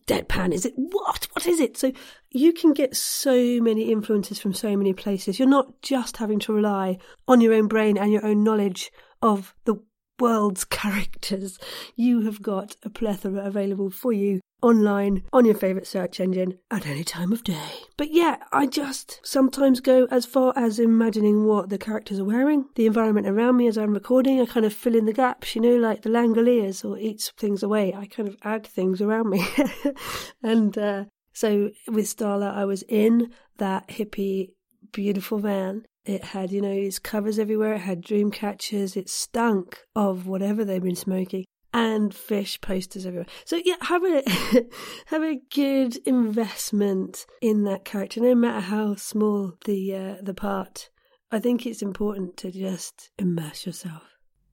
deadpan? 0.06 0.54
Is 0.54 0.65
it 0.65 0.73
what? 0.75 1.28
What 1.34 1.47
is 1.47 1.60
it? 1.60 1.78
So 1.78 1.91
you 2.32 2.54
can 2.54 2.73
get 2.73 2.95
so 2.95 3.60
many 3.62 3.91
influences 3.91 4.39
from 4.39 4.54
so 4.54 4.75
many 4.75 4.93
places. 4.93 5.39
You're 5.39 5.47
not 5.47 5.82
just 5.82 6.17
having 6.17 6.39
to 6.39 6.54
rely 6.54 6.97
on 7.28 7.41
your 7.41 7.54
own 7.54 7.67
brain 7.67 7.97
and 7.97 8.12
your 8.12 8.25
own 8.25 8.43
knowledge 8.43 8.91
of 9.21 9.54
the 9.65 9.75
world's 10.19 10.65
characters. 10.79 11.60
You 11.95 12.21
have 12.21 12.41
got 12.41 12.75
a 12.84 12.89
plethora 12.89 13.45
available 13.45 13.89
for 13.89 14.12
you 14.12 14.41
online 14.62 15.23
on 15.32 15.45
your 15.45 15.55
favourite 15.55 15.88
search 15.88 16.19
engine 16.19 16.58
at 16.69 16.86
any 16.86 17.03
time 17.03 17.32
of 17.32 17.43
day. 17.43 17.71
But 17.97 18.12
yeah, 18.12 18.38
I 18.51 18.65
just 18.65 19.19
sometimes 19.23 19.79
go 19.79 20.08
as 20.12 20.25
far 20.25 20.53
as 20.55 20.79
imagining 20.79 21.45
what 21.45 21.69
the 21.69 21.77
characters 21.77 22.19
are 22.19 22.25
wearing, 22.25 22.65
the 22.75 22.86
environment 22.86 23.27
around 23.27 23.58
me 23.58 23.67
as 23.67 23.77
I'm 23.77 23.93
recording. 23.93 24.41
I 24.41 24.45
kind 24.45 24.65
of 24.65 24.73
fill 24.73 24.95
in 24.95 25.05
the 25.05 25.13
gaps, 25.13 25.55
you 25.55 25.62
know, 25.62 25.75
like 25.75 26.01
the 26.01 26.10
Langoliers 26.10 26.84
or 26.84 26.97
eats 26.97 27.32
things 27.38 27.63
away. 27.63 27.93
I 27.93 28.05
kind 28.05 28.27
of 28.27 28.38
add 28.43 28.65
things 28.65 29.01
around 29.01 29.29
me. 29.29 29.45
and 30.43 30.77
uh, 30.77 31.05
so 31.34 31.69
with 31.88 32.05
Starla, 32.05 32.53
I 32.53 32.65
was 32.65 32.84
in 32.84 33.32
that 33.58 33.88
hippie, 33.88 34.49
beautiful 34.91 35.39
van. 35.39 35.86
It 36.06 36.23
had, 36.23 36.52
you 36.52 36.62
know, 36.62 36.71
its 36.71 36.99
covers 36.99 37.38
everywhere. 37.38 37.73
It 37.73 37.82
had 37.82 38.02
dream 38.02 38.32
catchers. 38.32 38.95
It 38.95 39.10
stunk 39.10 39.84
of 39.95 40.28
whatever 40.28 40.65
they'd 40.65 40.84
been 40.84 40.95
smoking 40.95 41.45
and 41.73 42.13
fish 42.13 42.60
posters 42.62 43.06
everywhere. 43.06 43.28
So 43.45 43.60
yeah, 43.63 43.75
have 43.82 44.04
a 44.04 44.23
have 45.08 45.23
a 45.23 45.39
good 45.54 45.97
investment 46.08 47.25
in 47.41 47.63
that 47.65 47.86
character, 47.86 48.21
no 48.21 48.36
matter 48.36 48.62
how 48.62 48.95
small 48.95 49.54
the 49.65 49.95
uh, 49.95 50.15
the 50.21 50.34
part. 50.34 50.89
I 51.32 51.39
think 51.39 51.65
it's 51.65 51.84
important 51.84 52.38
to 52.38 52.52
just 52.52 53.12
immerse 53.19 53.65
yourself. 53.65 54.04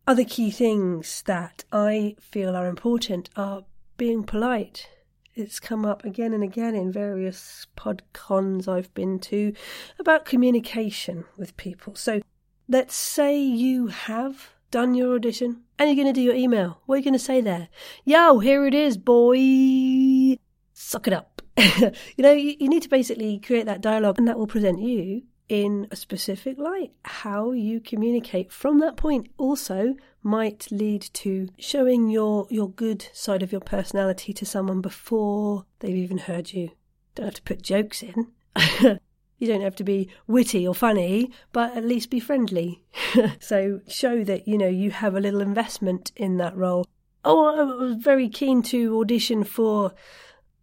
Other 0.06 0.24
key 0.24 0.50
things 0.50 1.22
that 1.22 1.64
I 1.72 2.16
feel 2.20 2.54
are 2.54 2.68
important 2.68 3.30
are 3.34 3.62
being 3.96 4.24
polite. 4.24 4.88
It's 5.36 5.60
come 5.60 5.84
up 5.84 6.02
again 6.02 6.32
and 6.32 6.42
again 6.42 6.74
in 6.74 6.90
various 6.90 7.66
podcons 7.76 8.66
I've 8.66 8.92
been 8.94 9.18
to 9.18 9.52
about 9.98 10.24
communication 10.24 11.26
with 11.36 11.58
people. 11.58 11.94
So 11.94 12.22
let's 12.70 12.96
say 12.96 13.38
you 13.38 13.88
have 13.88 14.54
done 14.70 14.94
your 14.94 15.14
audition 15.14 15.60
and 15.78 15.90
you're 15.90 16.02
going 16.02 16.12
to 16.12 16.18
do 16.18 16.24
your 16.24 16.34
email. 16.34 16.80
What 16.86 16.94
are 16.94 16.98
you 17.00 17.04
going 17.04 17.12
to 17.12 17.18
say 17.18 17.42
there? 17.42 17.68
Yo, 18.06 18.38
here 18.38 18.64
it 18.64 18.72
is, 18.72 18.96
boy. 18.96 20.38
Suck 20.72 21.06
it 21.06 21.12
up. 21.12 21.42
you 21.58 21.92
know, 22.16 22.32
you, 22.32 22.56
you 22.58 22.70
need 22.70 22.84
to 22.84 22.88
basically 22.88 23.38
create 23.38 23.66
that 23.66 23.82
dialogue 23.82 24.16
and 24.16 24.28
that 24.28 24.38
will 24.38 24.46
present 24.46 24.80
you 24.80 25.20
in 25.50 25.86
a 25.90 25.96
specific 25.96 26.56
light. 26.58 26.92
How 27.04 27.52
you 27.52 27.80
communicate 27.80 28.50
from 28.50 28.78
that 28.80 28.96
point 28.96 29.28
also 29.36 29.96
might 30.26 30.66
lead 30.70 31.02
to 31.14 31.48
showing 31.58 32.08
your 32.08 32.46
your 32.50 32.68
good 32.68 33.08
side 33.12 33.42
of 33.42 33.52
your 33.52 33.60
personality 33.60 34.32
to 34.34 34.44
someone 34.44 34.80
before 34.80 35.64
they've 35.78 35.96
even 35.96 36.18
heard 36.18 36.52
you. 36.52 36.70
Don't 37.14 37.26
have 37.26 37.34
to 37.34 37.42
put 37.42 37.62
jokes 37.62 38.02
in. 38.02 38.32
You 39.38 39.48
don't 39.48 39.62
have 39.62 39.76
to 39.76 39.84
be 39.84 40.08
witty 40.26 40.66
or 40.66 40.74
funny, 40.74 41.30
but 41.52 41.76
at 41.76 41.84
least 41.84 42.10
be 42.10 42.20
friendly. 42.20 42.82
so 43.38 43.80
show 43.86 44.24
that, 44.24 44.48
you 44.48 44.56
know, 44.56 44.68
you 44.68 44.90
have 44.90 45.14
a 45.14 45.20
little 45.20 45.42
investment 45.42 46.10
in 46.16 46.38
that 46.38 46.56
role. 46.56 46.86
Oh, 47.24 47.58
I 47.58 47.62
was 47.62 47.96
very 47.96 48.28
keen 48.28 48.62
to 48.64 48.98
audition 49.00 49.44
for 49.44 49.92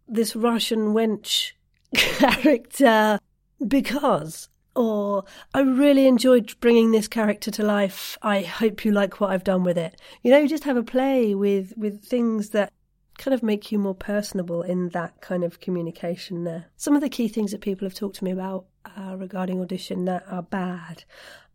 this 0.08 0.34
Russian 0.34 0.92
wench 0.92 1.52
character 1.94 3.20
because 3.66 4.48
or 4.74 5.24
I 5.52 5.60
really 5.60 6.06
enjoyed 6.06 6.54
bringing 6.60 6.90
this 6.90 7.08
character 7.08 7.50
to 7.52 7.62
life. 7.62 8.18
I 8.22 8.42
hope 8.42 8.84
you 8.84 8.92
like 8.92 9.20
what 9.20 9.30
I've 9.30 9.44
done 9.44 9.64
with 9.64 9.78
it. 9.78 10.00
You 10.22 10.30
know, 10.30 10.46
just 10.46 10.64
have 10.64 10.76
a 10.76 10.82
play 10.82 11.34
with 11.34 11.74
with 11.76 12.04
things 12.04 12.50
that 12.50 12.72
kind 13.18 13.34
of 13.34 13.42
make 13.42 13.70
you 13.70 13.78
more 13.78 13.94
personable 13.94 14.62
in 14.62 14.88
that 14.90 15.20
kind 15.20 15.44
of 15.44 15.60
communication 15.60 16.44
there. 16.44 16.66
Some 16.76 16.94
of 16.94 17.00
the 17.00 17.08
key 17.08 17.28
things 17.28 17.52
that 17.52 17.60
people 17.60 17.86
have 17.86 17.94
talked 17.94 18.16
to 18.16 18.24
me 18.24 18.32
about 18.32 18.66
uh, 18.96 19.16
regarding 19.16 19.60
audition 19.60 20.04
that 20.06 20.24
are 20.28 20.42
bad 20.42 21.04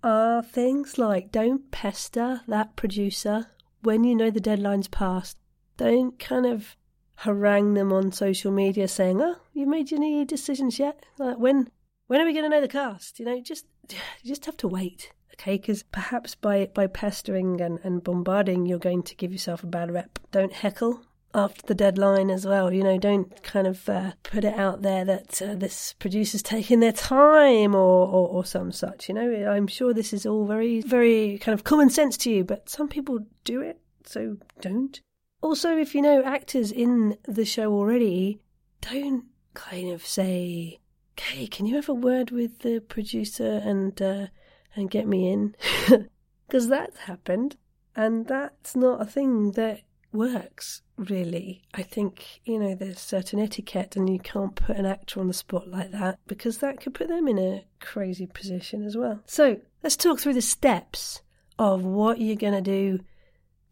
are 0.02 0.42
things 0.42 0.98
like 0.98 1.32
don't 1.32 1.72
pester 1.72 2.42
that 2.48 2.76
producer 2.78 3.48
when 3.82 4.04
you 4.04 4.16
know 4.16 4.30
the 4.30 4.40
deadline's 4.40 4.88
passed. 4.88 5.38
Don't 5.78 6.18
kind 6.20 6.46
of 6.46 6.76
harangue 7.16 7.74
them 7.74 7.92
on 7.92 8.12
social 8.14 8.52
media 8.52 8.88
saying, 8.88 9.22
"Oh, 9.22 9.36
you 9.54 9.66
made 9.66 9.92
any 9.92 10.24
decisions 10.24 10.80
yet? 10.80 11.06
Like 11.18 11.38
when 11.38 11.70
when 12.10 12.20
are 12.20 12.26
we 12.26 12.34
going 12.34 12.44
to 12.44 12.50
know 12.50 12.62
the 12.62 12.68
cast?" 12.68 13.20
You 13.20 13.26
know, 13.26 13.42
just 13.42 13.66
you 13.90 13.98
just 14.26 14.46
have 14.46 14.58
to 14.58 14.68
wait 14.68 15.14
okay? 15.40 15.56
Because 15.58 15.84
perhaps 15.84 16.36
by 16.36 16.70
by 16.74 16.88
pestering 16.88 17.62
and, 17.62 17.80
and 17.84 18.04
bombarding, 18.04 18.66
you're 18.66 18.80
going 18.80 19.04
to 19.04 19.16
give 19.16 19.32
yourself 19.32 19.64
a 19.64 19.68
bad 19.68 19.92
rep. 19.92 20.20
Don't 20.32 20.54
heckle 20.54 21.02
after 21.34 21.62
the 21.68 21.76
deadline 21.76 22.30
as 22.30 22.46
well. 22.46 22.74
You 22.74 22.84
know, 22.84 22.98
don't 22.98 23.42
kind 23.44 23.68
of 23.68 23.88
uh, 23.88 24.12
put 24.24 24.44
it 24.44 24.54
out 24.54 24.82
there 24.82 25.06
that 25.06 25.42
uh, 25.42 25.56
this 25.56 25.94
producer's 26.00 26.44
taking 26.56 26.80
their 26.80 26.92
time 26.92 27.76
or, 27.76 28.08
or, 28.08 28.28
or 28.30 28.46
some 28.46 28.72
such. 28.72 29.10
You 29.10 29.16
know, 29.16 29.52
I'm 29.52 29.68
sure 29.68 29.94
this 29.94 30.14
is 30.14 30.26
all 30.26 30.46
very, 30.46 30.82
very 30.82 31.38
kind 31.40 31.54
of 31.54 31.64
common 31.64 31.90
sense 31.90 32.18
to 32.18 32.32
you, 32.32 32.44
but 32.44 32.70
some 32.70 32.88
people 32.88 33.20
do 33.44 33.62
it, 33.62 33.80
so 34.06 34.38
don't. 34.62 35.00
Also, 35.42 35.78
if 35.78 35.96
you 35.96 36.02
know 36.02 36.24
actors 36.24 36.72
in 36.72 37.18
the 37.26 37.46
show 37.46 37.72
already, 37.72 38.40
don't 38.82 39.26
kind 39.54 39.90
of 39.92 40.06
say, 40.06 40.80
"Okay, 41.20 41.48
can 41.48 41.66
you 41.66 41.76
have 41.76 41.90
a 41.90 41.94
word 41.94 42.32
with 42.32 42.60
the 42.60 42.80
producer 42.80 43.62
and 43.64 44.02
uh, 44.02 44.28
and 44.76 44.90
get 44.90 45.08
me 45.08 45.32
in?" 45.32 45.56
Because 46.48 46.68
that's 46.68 47.02
happened, 47.02 47.58
and 47.96 48.26
that's 48.26 48.76
not 48.76 49.00
a 49.00 49.06
thing 49.06 49.52
that 49.52 49.82
works, 50.12 50.82
really. 50.98 51.62
I 51.74 51.84
think, 51.84 52.42
you 52.46 52.60
know, 52.60 52.76
there's 52.76 53.00
certain 53.00 53.40
etiquette 53.40 53.96
and 53.96 54.10
you 54.10 54.20
can't 54.20 54.56
put 54.56 54.78
an 54.78 54.86
actor 54.86 55.20
on 55.20 55.28
the 55.28 55.34
spot 55.34 55.68
like 55.68 55.92
that 55.92 56.20
because 56.28 56.60
that 56.60 56.82
could 56.82 56.94
put 56.94 57.08
them 57.08 57.28
in 57.28 57.38
a 57.38 57.66
crazy 57.80 58.26
position 58.26 58.84
as 58.84 58.98
well. 58.98 59.22
So 59.26 59.58
let's 59.84 59.96
talk 59.96 60.20
through 60.20 60.34
the 60.34 60.42
steps 60.42 61.22
of 61.58 61.84
what 61.84 62.20
you're 62.20 62.36
going 62.36 62.54
to 62.54 62.62
do 62.62 63.00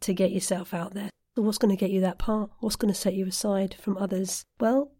to 0.00 0.14
get 0.14 0.32
yourself 0.32 0.72
out 0.72 0.94
there. 0.94 1.10
What's 1.34 1.58
going 1.58 1.74
to 1.74 1.80
get 1.80 1.90
you 1.90 2.00
that 2.02 2.18
part? 2.18 2.50
What's 2.60 2.76
going 2.76 2.92
to 2.92 2.98
set 2.98 3.14
you 3.14 3.26
aside 3.26 3.76
from 3.80 3.96
others? 3.96 4.44
Well, 4.60 4.92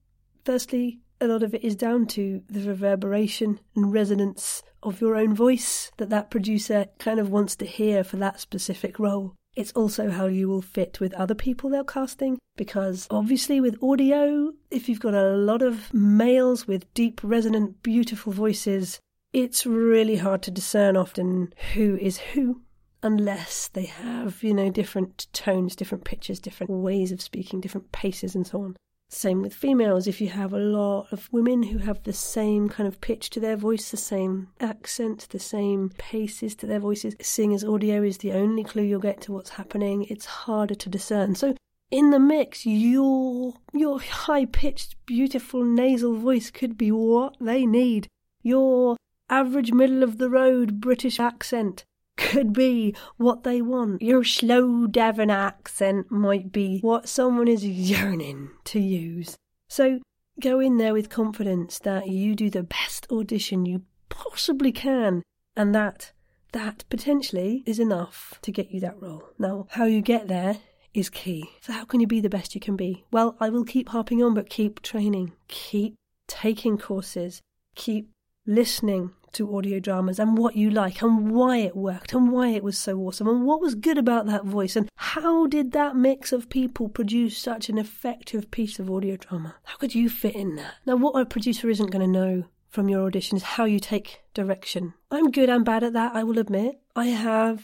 firstly, 0.44 1.00
a 1.20 1.26
lot 1.26 1.42
of 1.42 1.54
it 1.54 1.64
is 1.64 1.76
down 1.76 2.06
to 2.06 2.42
the 2.48 2.66
reverberation 2.66 3.60
and 3.74 3.92
resonance 3.92 4.62
of 4.82 5.00
your 5.00 5.16
own 5.16 5.34
voice 5.34 5.90
that 5.96 6.10
that 6.10 6.30
producer 6.30 6.86
kind 6.98 7.18
of 7.18 7.30
wants 7.30 7.56
to 7.56 7.66
hear 7.66 8.04
for 8.04 8.16
that 8.16 8.40
specific 8.40 8.98
role. 8.98 9.34
It's 9.56 9.72
also 9.72 10.10
how 10.10 10.26
you 10.26 10.48
will 10.48 10.62
fit 10.62 11.00
with 11.00 11.12
other 11.14 11.34
people 11.34 11.70
they're 11.70 11.82
casting, 11.82 12.38
because 12.56 13.08
obviously, 13.10 13.60
with 13.60 13.82
audio, 13.82 14.52
if 14.70 14.88
you've 14.88 15.00
got 15.00 15.14
a 15.14 15.36
lot 15.36 15.62
of 15.62 15.92
males 15.92 16.68
with 16.68 16.92
deep, 16.94 17.20
resonant, 17.24 17.82
beautiful 17.82 18.32
voices, 18.32 19.00
it's 19.32 19.66
really 19.66 20.16
hard 20.16 20.42
to 20.42 20.50
discern 20.52 20.96
often 20.96 21.52
who 21.74 21.96
is 21.96 22.18
who 22.18 22.62
unless 23.02 23.68
they 23.68 23.84
have, 23.84 24.42
you 24.42 24.54
know, 24.54 24.70
different 24.70 25.26
tones, 25.32 25.76
different 25.76 26.04
pitches, 26.04 26.40
different 26.40 26.72
ways 26.72 27.12
of 27.12 27.22
speaking, 27.22 27.60
different 27.60 27.90
paces, 27.92 28.34
and 28.34 28.46
so 28.46 28.62
on. 28.62 28.76
Same 29.10 29.40
with 29.40 29.54
females. 29.54 30.06
If 30.06 30.20
you 30.20 30.28
have 30.28 30.52
a 30.52 30.58
lot 30.58 31.08
of 31.12 31.32
women 31.32 31.62
who 31.62 31.78
have 31.78 32.02
the 32.02 32.12
same 32.12 32.68
kind 32.68 32.86
of 32.86 33.00
pitch 33.00 33.30
to 33.30 33.40
their 33.40 33.56
voice, 33.56 33.90
the 33.90 33.96
same 33.96 34.48
accent, 34.60 35.28
the 35.30 35.38
same 35.38 35.90
paces 35.96 36.54
to 36.56 36.66
their 36.66 36.78
voices, 36.78 37.16
seeing 37.20 37.54
as 37.54 37.64
audio 37.64 38.02
is 38.02 38.18
the 38.18 38.32
only 38.32 38.64
clue 38.64 38.82
you'll 38.82 39.00
get 39.00 39.22
to 39.22 39.32
what's 39.32 39.50
happening, 39.50 40.04
it's 40.04 40.26
harder 40.26 40.74
to 40.74 40.90
discern. 40.90 41.34
So 41.34 41.54
in 41.90 42.10
the 42.10 42.18
mix, 42.18 42.66
your 42.66 43.54
your 43.72 43.98
high 43.98 44.44
pitched, 44.44 44.94
beautiful 45.06 45.64
nasal 45.64 46.14
voice 46.14 46.50
could 46.50 46.76
be 46.76 46.92
what 46.92 47.34
they 47.40 47.64
need. 47.64 48.08
Your 48.42 48.98
average 49.30 49.72
middle 49.72 50.02
of 50.02 50.18
the 50.18 50.28
road 50.28 50.80
British 50.80 51.18
accent 51.18 51.84
could 52.18 52.52
be 52.52 52.94
what 53.16 53.44
they 53.44 53.62
want. 53.62 54.02
Your 54.02 54.24
slow 54.24 54.86
Devon 54.86 55.30
accent 55.30 56.10
might 56.10 56.52
be 56.52 56.80
what 56.80 57.08
someone 57.08 57.48
is 57.48 57.64
yearning 57.64 58.50
to 58.64 58.80
use. 58.80 59.38
So 59.68 60.00
go 60.40 60.60
in 60.60 60.76
there 60.76 60.92
with 60.92 61.08
confidence 61.08 61.78
that 61.78 62.08
you 62.08 62.34
do 62.34 62.50
the 62.50 62.62
best 62.62 63.06
audition 63.10 63.64
you 63.64 63.82
possibly 64.10 64.72
can 64.72 65.22
and 65.56 65.74
that 65.74 66.12
that 66.52 66.84
potentially 66.88 67.62
is 67.66 67.78
enough 67.78 68.38
to 68.42 68.50
get 68.50 68.70
you 68.70 68.80
that 68.80 69.00
role. 69.00 69.22
Now, 69.38 69.66
how 69.70 69.84
you 69.84 70.00
get 70.00 70.28
there 70.28 70.58
is 70.94 71.10
key. 71.10 71.50
So, 71.60 71.72
how 71.72 71.84
can 71.84 72.00
you 72.00 72.06
be 72.06 72.20
the 72.20 72.30
best 72.30 72.54
you 72.54 72.60
can 72.60 72.76
be? 72.76 73.04
Well, 73.10 73.36
I 73.38 73.50
will 73.50 73.64
keep 73.64 73.90
harping 73.90 74.22
on, 74.22 74.34
but 74.34 74.48
keep 74.48 74.80
training, 74.80 75.32
keep 75.48 75.94
taking 76.26 76.78
courses, 76.78 77.42
keep 77.74 78.10
listening 78.48 79.12
to 79.32 79.54
audio 79.56 79.78
dramas 79.78 80.18
and 80.18 80.38
what 80.38 80.56
you 80.56 80.70
like 80.70 81.02
and 81.02 81.30
why 81.30 81.58
it 81.58 81.76
worked 81.76 82.14
and 82.14 82.32
why 82.32 82.48
it 82.48 82.64
was 82.64 82.78
so 82.78 82.98
awesome 83.00 83.28
and 83.28 83.44
what 83.44 83.60
was 83.60 83.74
good 83.74 83.98
about 83.98 84.24
that 84.24 84.44
voice 84.44 84.74
and 84.74 84.88
how 84.96 85.46
did 85.46 85.72
that 85.72 85.94
mix 85.94 86.32
of 86.32 86.48
people 86.48 86.88
produce 86.88 87.36
such 87.36 87.68
an 87.68 87.76
effective 87.76 88.50
piece 88.50 88.78
of 88.78 88.90
audio 88.90 89.16
drama? 89.16 89.54
How 89.64 89.76
could 89.76 89.94
you 89.94 90.08
fit 90.08 90.34
in 90.34 90.56
there? 90.56 90.72
Now, 90.86 90.96
what 90.96 91.20
a 91.20 91.26
producer 91.26 91.68
isn't 91.68 91.90
going 91.90 92.00
to 92.00 92.20
know 92.20 92.44
from 92.70 92.88
your 92.88 93.06
audition 93.06 93.36
is 93.36 93.42
how 93.42 93.66
you 93.66 93.78
take 93.78 94.22
direction. 94.32 94.94
I'm 95.10 95.30
good 95.30 95.50
and 95.50 95.64
bad 95.64 95.84
at 95.84 95.92
that, 95.92 96.16
I 96.16 96.24
will 96.24 96.38
admit. 96.38 96.80
I 96.96 97.06
have 97.06 97.62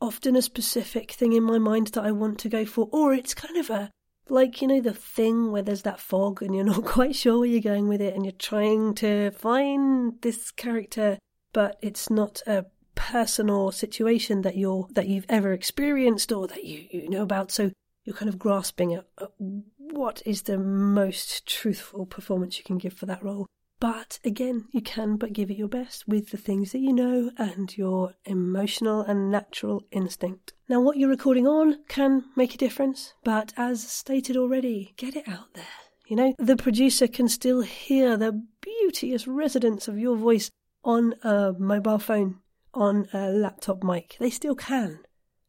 often 0.00 0.36
a 0.36 0.42
specific 0.42 1.12
thing 1.12 1.32
in 1.32 1.42
my 1.42 1.58
mind 1.58 1.88
that 1.88 2.04
I 2.04 2.12
want 2.12 2.38
to 2.40 2.48
go 2.48 2.66
for, 2.66 2.88
or 2.92 3.14
it's 3.14 3.34
kind 3.34 3.56
of 3.56 3.70
a 3.70 3.90
like, 4.28 4.60
you 4.60 4.68
know, 4.68 4.80
the 4.80 4.92
thing 4.94 5.52
where 5.52 5.62
there's 5.62 5.82
that 5.82 6.00
fog 6.00 6.42
and 6.42 6.54
you're 6.54 6.64
not 6.74 6.84
quite 6.84 7.16
sure 7.16 7.40
where 7.40 7.48
you're 7.48 7.60
going 7.60 7.88
with 7.88 8.00
it 8.00 8.14
and 8.14 8.24
you're 8.24 8.32
trying 8.32 8.94
to 8.96 9.30
find 9.32 10.14
this 10.22 10.50
character, 10.50 11.18
but 11.52 11.78
it's 11.82 12.10
not 12.10 12.42
a 12.46 12.66
person 12.94 13.50
or 13.50 13.72
situation 13.72 14.42
that 14.42 14.56
you're 14.56 14.88
that 14.92 15.06
you've 15.06 15.26
ever 15.28 15.52
experienced 15.52 16.32
or 16.32 16.46
that 16.48 16.64
you, 16.64 16.86
you 16.90 17.08
know 17.08 17.22
about. 17.22 17.50
So 17.50 17.70
you're 18.04 18.16
kind 18.16 18.28
of 18.28 18.38
grasping 18.38 18.94
at, 18.94 19.06
at 19.20 19.30
what 19.38 20.22
is 20.24 20.42
the 20.42 20.58
most 20.58 21.46
truthful 21.46 22.06
performance 22.06 22.58
you 22.58 22.64
can 22.64 22.78
give 22.78 22.94
for 22.94 23.06
that 23.06 23.22
role. 23.22 23.46
But 23.78 24.18
again, 24.24 24.68
you 24.72 24.80
can 24.80 25.16
but 25.16 25.34
give 25.34 25.50
it 25.50 25.58
your 25.58 25.68
best 25.68 26.08
with 26.08 26.30
the 26.30 26.38
things 26.38 26.72
that 26.72 26.78
you 26.78 26.92
know 26.92 27.30
and 27.36 27.76
your 27.76 28.14
emotional 28.24 29.02
and 29.02 29.30
natural 29.30 29.84
instinct. 29.90 30.54
Now, 30.68 30.80
what 30.80 30.96
you're 30.96 31.10
recording 31.10 31.46
on 31.46 31.84
can 31.88 32.24
make 32.36 32.54
a 32.54 32.58
difference, 32.58 33.12
but 33.22 33.52
as 33.56 33.86
stated 33.86 34.36
already, 34.36 34.94
get 34.96 35.14
it 35.14 35.28
out 35.28 35.52
there. 35.54 35.64
You 36.06 36.16
know, 36.16 36.34
the 36.38 36.56
producer 36.56 37.06
can 37.06 37.28
still 37.28 37.60
hear 37.60 38.16
the 38.16 38.44
beauteous 38.62 39.26
resonance 39.26 39.88
of 39.88 39.98
your 39.98 40.16
voice 40.16 40.50
on 40.82 41.14
a 41.22 41.52
mobile 41.58 41.98
phone, 41.98 42.38
on 42.72 43.08
a 43.12 43.28
laptop 43.30 43.82
mic. 43.82 44.16
They 44.18 44.30
still 44.30 44.54
can. 44.54 45.00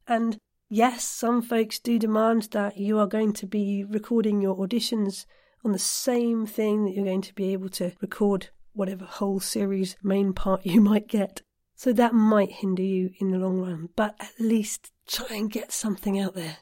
And 0.08 0.38
yes, 0.68 1.04
some 1.04 1.42
folks 1.42 1.80
do 1.80 1.98
demand 2.00 2.50
that 2.52 2.78
you 2.78 3.00
are 3.00 3.08
going 3.08 3.34
to 3.34 3.46
be 3.46 3.86
recording 3.86 4.42
your 4.42 4.58
auditions 4.58 5.26
on 5.64 5.72
the 5.72 5.80
same 5.80 6.46
thing 6.46 6.86
that 6.86 6.94
you're 6.94 7.06
going 7.06 7.22
to 7.22 7.36
be 7.36 7.54
able 7.54 7.70
to 7.70 7.94
record 8.02 8.50
whatever 8.74 9.06
whole 9.06 9.40
series 9.40 9.96
main 10.04 10.34
part 10.34 10.66
you 10.66 10.82
might 10.82 11.08
get. 11.08 11.42
So 11.76 11.94
that 11.94 12.14
might 12.14 12.52
hinder 12.52 12.82
you 12.82 13.12
in 13.20 13.32
the 13.32 13.38
long 13.38 13.60
run, 13.60 13.90
but 13.96 14.16
at 14.20 14.40
least 14.40 14.92
try 15.08 15.36
and 15.36 15.52
get 15.52 15.72
something 15.72 16.20
out 16.20 16.34
there. 16.34 16.58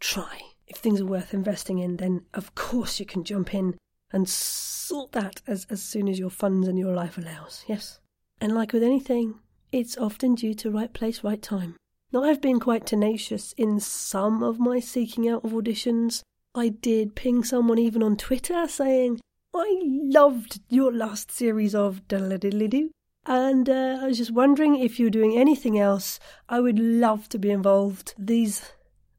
Try. 0.00 0.40
If 0.66 0.78
things 0.78 1.00
are 1.00 1.06
worth 1.06 1.34
investing 1.34 1.78
in, 1.78 1.98
then 1.98 2.22
of 2.32 2.54
course 2.54 2.98
you 2.98 3.04
can 3.04 3.24
jump 3.24 3.52
in 3.52 3.76
and 4.10 4.28
sort 4.28 5.12
that 5.12 5.42
as, 5.46 5.66
as 5.68 5.82
soon 5.82 6.08
as 6.08 6.18
your 6.18 6.30
funds 6.30 6.68
and 6.68 6.78
your 6.78 6.94
life 6.94 7.18
allows. 7.18 7.64
Yes. 7.66 7.98
And 8.40 8.54
like 8.54 8.72
with 8.72 8.82
anything, 8.82 9.40
it's 9.72 9.98
often 9.98 10.34
due 10.34 10.54
to 10.54 10.70
right 10.70 10.92
place, 10.92 11.24
right 11.24 11.42
time. 11.42 11.76
Now, 12.12 12.22
I've 12.22 12.40
been 12.40 12.60
quite 12.60 12.86
tenacious 12.86 13.52
in 13.56 13.80
some 13.80 14.42
of 14.42 14.60
my 14.60 14.78
seeking 14.78 15.28
out 15.28 15.44
of 15.44 15.50
auditions, 15.50 16.22
I 16.54 16.68
did 16.68 17.16
ping 17.16 17.42
someone 17.42 17.78
even 17.78 18.02
on 18.02 18.16
Twitter 18.16 18.68
saying, 18.68 19.20
I 19.54 19.80
loved 19.84 20.60
your 20.68 20.92
last 20.92 21.30
series 21.30 21.74
of 21.74 22.06
Diddle 22.06 22.90
and 23.26 23.68
uh, 23.68 23.98
I 24.00 24.06
was 24.06 24.18
just 24.18 24.30
wondering 24.30 24.76
if 24.76 25.00
you're 25.00 25.10
doing 25.10 25.36
anything 25.36 25.78
else. 25.78 26.20
I 26.48 26.60
would 26.60 26.78
love 26.78 27.28
to 27.30 27.38
be 27.38 27.50
involved. 27.50 28.14
These 28.18 28.72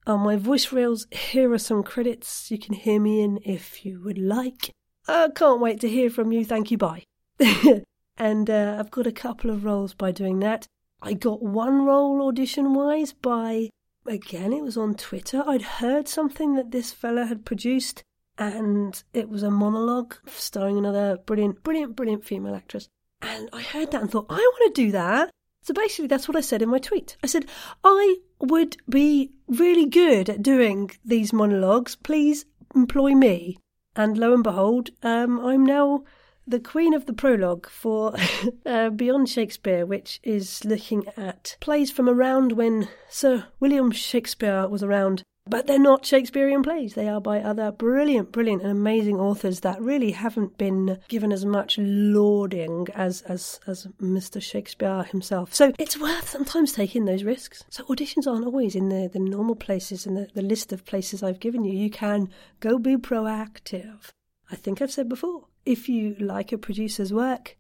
are 0.06 0.18
my 0.18 0.36
voice 0.36 0.72
rails. 0.72 1.08
Here 1.12 1.52
are 1.52 1.58
some 1.58 1.84
credits 1.84 2.52
you 2.52 2.60
can 2.60 2.76
hear 2.76 3.00
me 3.00 3.22
in 3.22 3.40
if 3.44 3.86
you 3.86 4.02
would 4.04 4.18
like. 4.18 4.70
I 5.08 5.30
can't 5.36 5.60
wait 5.60 5.80
to 5.82 5.90
hear 5.90 6.10
from 6.10 6.32
you. 6.32 6.46
Thank 6.46 6.72
you. 6.72 6.78
Bye. 6.78 7.04
and 8.18 8.50
uh, 8.50 8.78
I've 8.80 8.92
got 8.92 9.08
a 9.08 9.12
couple 9.12 9.50
of 9.50 9.66
roles 9.66 9.94
by 9.94 10.12
doing 10.12 10.40
that. 10.40 10.68
I 11.02 11.14
got 11.14 11.42
one 11.42 11.86
role 11.86 12.28
audition 12.28 12.74
wise 12.74 13.14
by 13.14 13.70
again, 14.06 14.54
it 14.54 14.64
was 14.64 14.78
on 14.78 14.96
Twitter. 14.96 15.44
I'd 15.48 15.62
heard 15.62 16.08
something 16.08 16.56
that 16.56 16.72
this 16.72 16.92
fella 16.92 17.26
had 17.26 17.46
produced, 17.46 18.04
and 18.38 19.02
it 19.14 19.30
was 19.30 19.44
a 19.44 19.52
monologue 19.52 20.16
starring 20.28 20.78
another 20.78 21.18
brilliant, 21.26 21.64
brilliant, 21.64 21.96
brilliant 21.96 22.26
female 22.26 22.56
actress. 22.56 22.90
And 23.22 23.50
I 23.54 23.62
heard 23.62 23.92
that 23.92 24.02
and 24.02 24.12
thought, 24.12 24.28
I 24.30 24.36
want 24.36 24.76
to 24.76 24.82
do 24.82 24.92
that. 24.92 25.32
So 25.62 25.74
basically, 25.74 26.08
that's 26.08 26.28
what 26.28 26.38
I 26.38 26.42
said 26.42 26.62
in 26.62 26.70
my 26.70 26.78
tweet. 26.78 27.18
I 27.24 27.28
said, 27.28 27.46
I 27.84 28.18
would 28.40 28.78
be 28.88 29.32
really 29.48 29.88
good 29.88 30.30
at 30.30 30.44
doing 30.44 30.92
these 31.04 31.34
monologues. 31.34 31.96
Please 31.96 32.46
employ 32.76 33.16
me. 33.16 33.58
And 33.96 34.18
lo 34.18 34.34
and 34.34 34.44
behold, 34.44 34.92
um, 35.02 35.40
I'm 35.40 35.66
now 35.66 36.04
the 36.48 36.60
queen 36.60 36.94
of 36.94 37.06
the 37.06 37.14
prologue 37.14 37.68
for 37.70 38.16
uh, 38.66 38.90
Beyond 38.90 39.30
Shakespeare, 39.30 39.86
which 39.86 40.20
is 40.24 40.64
looking 40.64 41.08
at 41.18 41.58
plays 41.60 41.92
from 41.92 42.10
around 42.10 42.54
when 42.54 42.88
Sir 43.10 43.46
William 43.60 43.92
Shakespeare 43.92 44.68
was 44.68 44.84
around. 44.84 45.24
But 45.48 45.68
they're 45.68 45.78
not 45.78 46.08
Shakespearean 46.08 46.64
plays. 46.64 46.96
They 46.96 47.08
are 47.08 47.22
by 47.22 47.40
other 47.40 47.72
brilliant, 47.72 48.32
brilliant, 48.32 48.64
and 48.64 48.72
amazing 48.72 49.20
authors 49.20 49.60
that 49.60 49.80
really 49.80 50.10
haven't 50.10 50.58
been 50.58 50.98
given 51.08 51.32
as 51.32 51.46
much 51.46 51.78
lauding 51.78 52.88
as, 52.96 53.22
as, 53.24 53.60
as 53.68 53.86
Mr. 54.02 54.42
Shakespeare 54.42 55.04
himself. 55.04 55.54
So 55.54 55.72
it's 55.78 56.00
worth 56.00 56.30
sometimes 56.30 56.72
taking 56.72 57.06
those 57.06 57.24
risks. 57.24 57.64
So 57.70 57.84
auditions 57.84 58.26
aren't 58.26 58.46
always 58.46 58.76
in 58.76 58.90
the, 58.90 59.08
the 59.08 59.20
normal 59.20 59.56
places 59.56 60.08
in 60.08 60.16
the, 60.16 60.28
the 60.34 60.42
list 60.42 60.74
of 60.74 60.84
places 60.84 61.22
I've 61.22 61.40
given 61.40 61.64
you. 61.64 61.78
You 61.78 61.92
can 61.92 62.30
go 62.60 62.80
be 62.80 62.98
proactive. 62.98 64.10
I 64.50 64.56
think 64.56 64.82
I've 64.82 64.92
said 64.92 65.08
before 65.08 65.46
if 65.66 65.90
you 65.90 66.16
like 66.20 66.52
a 66.52 66.58
producer's 66.58 67.12
work, 67.12 67.58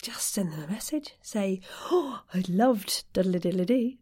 just 0.00 0.32
send 0.32 0.52
them 0.52 0.64
a 0.64 0.66
message. 0.66 1.14
Say, 1.22 1.60
Oh, 1.90 2.22
I 2.34 2.42
loved 2.48 3.04
diddly 3.14 3.40
diddly 3.40 3.66
dee. 3.66 3.98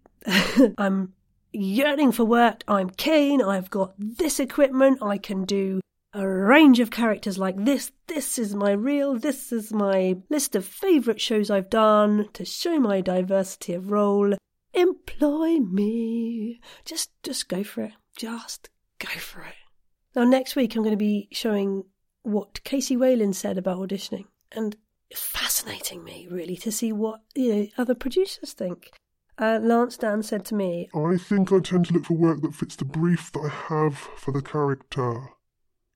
I'm 0.78 1.14
yearning 1.52 2.12
for 2.12 2.24
work. 2.24 2.62
I'm 2.68 2.90
keen. 2.90 3.42
I've 3.42 3.70
got 3.70 3.94
this 3.98 4.40
equipment. 4.40 5.02
I 5.02 5.18
can 5.18 5.44
do 5.44 5.80
a 6.12 6.26
range 6.26 6.80
of 6.80 6.90
characters 6.90 7.38
like 7.38 7.56
this. 7.56 7.92
This 8.06 8.38
is 8.38 8.54
my 8.54 8.72
reel. 8.72 9.18
This 9.18 9.52
is 9.52 9.72
my 9.72 10.16
list 10.28 10.56
of 10.56 10.64
favourite 10.64 11.20
shows 11.20 11.50
I've 11.50 11.70
done 11.70 12.28
to 12.32 12.44
show 12.44 12.78
my 12.80 13.00
diversity 13.00 13.74
of 13.74 13.90
role. 13.90 14.34
Employ 14.72 15.58
me. 15.58 16.60
Just, 16.84 17.10
just 17.22 17.48
go 17.48 17.62
for 17.62 17.82
it. 17.82 17.92
Just 18.16 18.70
go 18.98 19.08
for 19.18 19.42
it. 19.42 19.54
Now, 20.14 20.24
next 20.24 20.56
week 20.56 20.74
I'm 20.74 20.82
going 20.82 20.92
to 20.92 20.96
be 20.96 21.28
showing 21.32 21.84
what 22.22 22.62
Casey 22.64 22.96
Wayland 22.96 23.36
said 23.36 23.58
about 23.58 23.78
auditioning, 23.78 24.26
and 24.52 24.76
it's 25.10 25.20
fascinating 25.20 26.04
me 26.04 26.28
really 26.30 26.56
to 26.56 26.70
see 26.70 26.92
what 26.92 27.20
you 27.34 27.54
know 27.54 27.66
other 27.78 27.94
producers 27.94 28.52
think. 28.52 28.90
Uh, 29.38 29.58
Lance 29.62 29.96
Dann 29.96 30.22
said 30.22 30.44
to 30.46 30.54
me, 30.54 30.90
I 30.94 31.16
think 31.16 31.50
I 31.50 31.60
tend 31.60 31.86
to 31.86 31.94
look 31.94 32.04
for 32.04 32.14
work 32.14 32.42
that 32.42 32.54
fits 32.54 32.76
the 32.76 32.84
brief 32.84 33.32
that 33.32 33.40
I 33.40 33.48
have 33.48 33.96
for 33.96 34.32
the 34.32 34.42
character. 34.42 35.30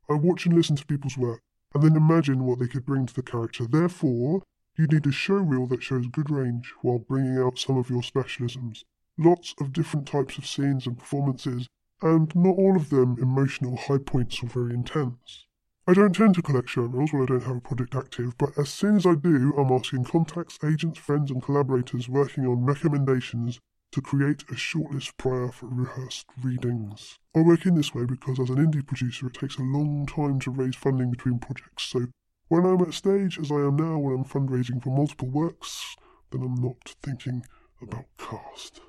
I 0.08 0.14
watch 0.14 0.46
and 0.46 0.54
listen 0.54 0.76
to 0.76 0.87
people's 0.87 1.18
work, 1.18 1.42
and 1.74 1.82
then 1.82 1.96
imagine 1.96 2.44
what 2.44 2.58
they 2.58 2.68
could 2.68 2.87
bring 2.87 3.04
to 3.06 3.14
the 3.14 3.22
character. 3.22 3.66
Therefore, 3.66 4.42
you 4.76 4.87
need 4.87 5.06
a 5.06 5.12
show 5.12 5.34
reel 5.34 5.66
that 5.68 5.82
shows 5.82 6.06
good 6.06 6.30
range 6.30 6.72
while 6.82 6.98
bringing 6.98 7.38
out 7.38 7.58
some 7.58 7.76
of 7.76 7.90
your 7.90 8.02
specialisms. 8.02 8.84
Lots 9.18 9.54
of 9.60 9.72
different 9.72 10.08
types 10.08 10.38
of 10.38 10.46
scenes 10.46 10.87
and 10.87 10.98
performances, 10.98 11.68
and 12.02 12.34
not 12.34 12.56
all 12.56 12.76
of 12.76 12.90
them 12.90 13.16
emotional 13.20 13.76
high 13.76 13.98
points 13.98 14.42
or 14.42 14.48
very 14.48 14.74
intense. 14.74 15.44
I 15.87 15.92
don't 15.92 16.14
tend 16.14 16.35
to 16.37 16.42
collect 16.42 16.70
show 16.70 16.83
reels 16.83 17.12
when 17.12 17.25
I 17.25 17.27
don't 17.27 17.42
have 17.42 17.57
a 17.57 17.61
project 17.61 17.94
active, 17.94 18.38
but 18.38 18.57
as 18.57 18.70
soon 18.70 18.97
as 18.97 19.05
I 19.05 19.14
do, 19.16 19.53
I'm 19.59 19.70
asking 19.70 20.05
contacts, 20.05 20.59
agents, 20.64 20.99
friends, 20.99 21.31
and 21.31 21.42
collaborators 21.42 22.09
working 22.09 22.47
on 22.47 22.64
recommendations 22.64 23.61
to 23.92 24.01
create 24.01 24.44
a 24.44 24.55
shortlist 24.55 25.12
prior 25.18 25.53
for 25.53 25.66
rehearsed 25.66 26.25
readings. 26.42 27.18
I 27.37 27.42
work 27.42 27.66
in 27.66 27.75
this 27.75 27.94
way 27.94 28.07
because 28.07 28.40
as 28.40 28.49
an 28.49 28.57
indie 28.57 28.87
producer, 28.87 29.27
it 29.27 29.35
takes 29.35 29.59
a 29.59 29.62
long 29.62 30.07
time 30.07 30.40
to 30.40 30.51
raise 30.51 30.75
funding 30.75 31.11
between 31.11 31.38
projects, 31.38 31.83
so 31.85 32.07
when 32.49 32.64
I'm 32.64 32.81
at 32.81 32.94
stage, 32.94 33.38
as 33.38 33.53
I 33.53 33.57
am 33.57 33.77
now, 33.77 33.99
when 33.99 34.14
I'm 34.14 34.25
fundraising 34.25 34.83
for 34.83 34.88
multiple 34.88 35.29
works, 35.29 35.97
then 36.31 36.42
I'm 36.42 36.55
not 36.55 36.94
thinking 37.03 37.44
about 37.83 38.07
cast. 38.16 38.81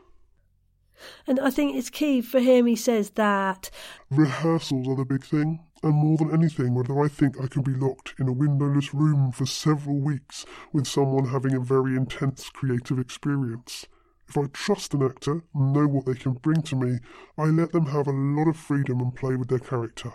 And 1.28 1.42
I 1.42 1.50
think 1.50 1.76
it's 1.76 1.90
key 1.90 2.22
for 2.22 2.40
him, 2.40 2.68
he 2.68 2.78
says 2.78 3.10
that 3.12 3.70
rehearsals 4.10 4.88
are 4.88 4.96
the 4.96 5.04
big 5.04 5.26
thing. 5.26 5.65
And 5.84 5.94
more 5.94 6.18
than 6.18 6.34
anything, 6.34 6.74
whether 6.74 7.00
I 7.00 7.08
think 7.08 7.36
I 7.40 7.48
can 7.48 7.62
be 7.62 7.74
locked 7.74 8.16
in 8.20 8.28
a 8.28 8.34
windowless 8.34 8.94
room 8.94 9.32
for 9.32 9.46
several 9.46 10.00
weeks 10.00 10.46
with 10.74 10.88
someone 10.88 11.28
having 11.28 11.54
a 11.54 11.60
very 11.60 11.96
intense 11.96 12.50
creative 12.50 12.98
experience. 12.98 13.86
If 14.28 14.38
I 14.38 14.46
trust 14.48 14.94
an 14.94 15.04
actor 15.04 15.44
and 15.54 15.74
know 15.74 15.86
what 15.86 16.06
they 16.06 16.16
can 16.16 16.34
bring 16.34 16.64
to 16.64 16.76
me, 16.76 17.00
I 17.38 17.46
let 17.46 17.72
them 17.72 17.88
have 17.88 18.08
a 18.08 18.12
lot 18.12 18.48
of 18.48 18.58
freedom 18.58 19.00
and 19.00 19.14
play 19.14 19.36
with 19.36 19.50
their 19.50 19.60
character. 19.60 20.14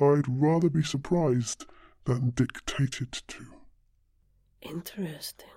I'd 0.00 0.28
rather 0.28 0.70
be 0.70 0.82
surprised 0.82 1.66
than 2.04 2.30
dictated 2.30 3.12
to. 3.12 3.46
Interesting. 4.62 5.48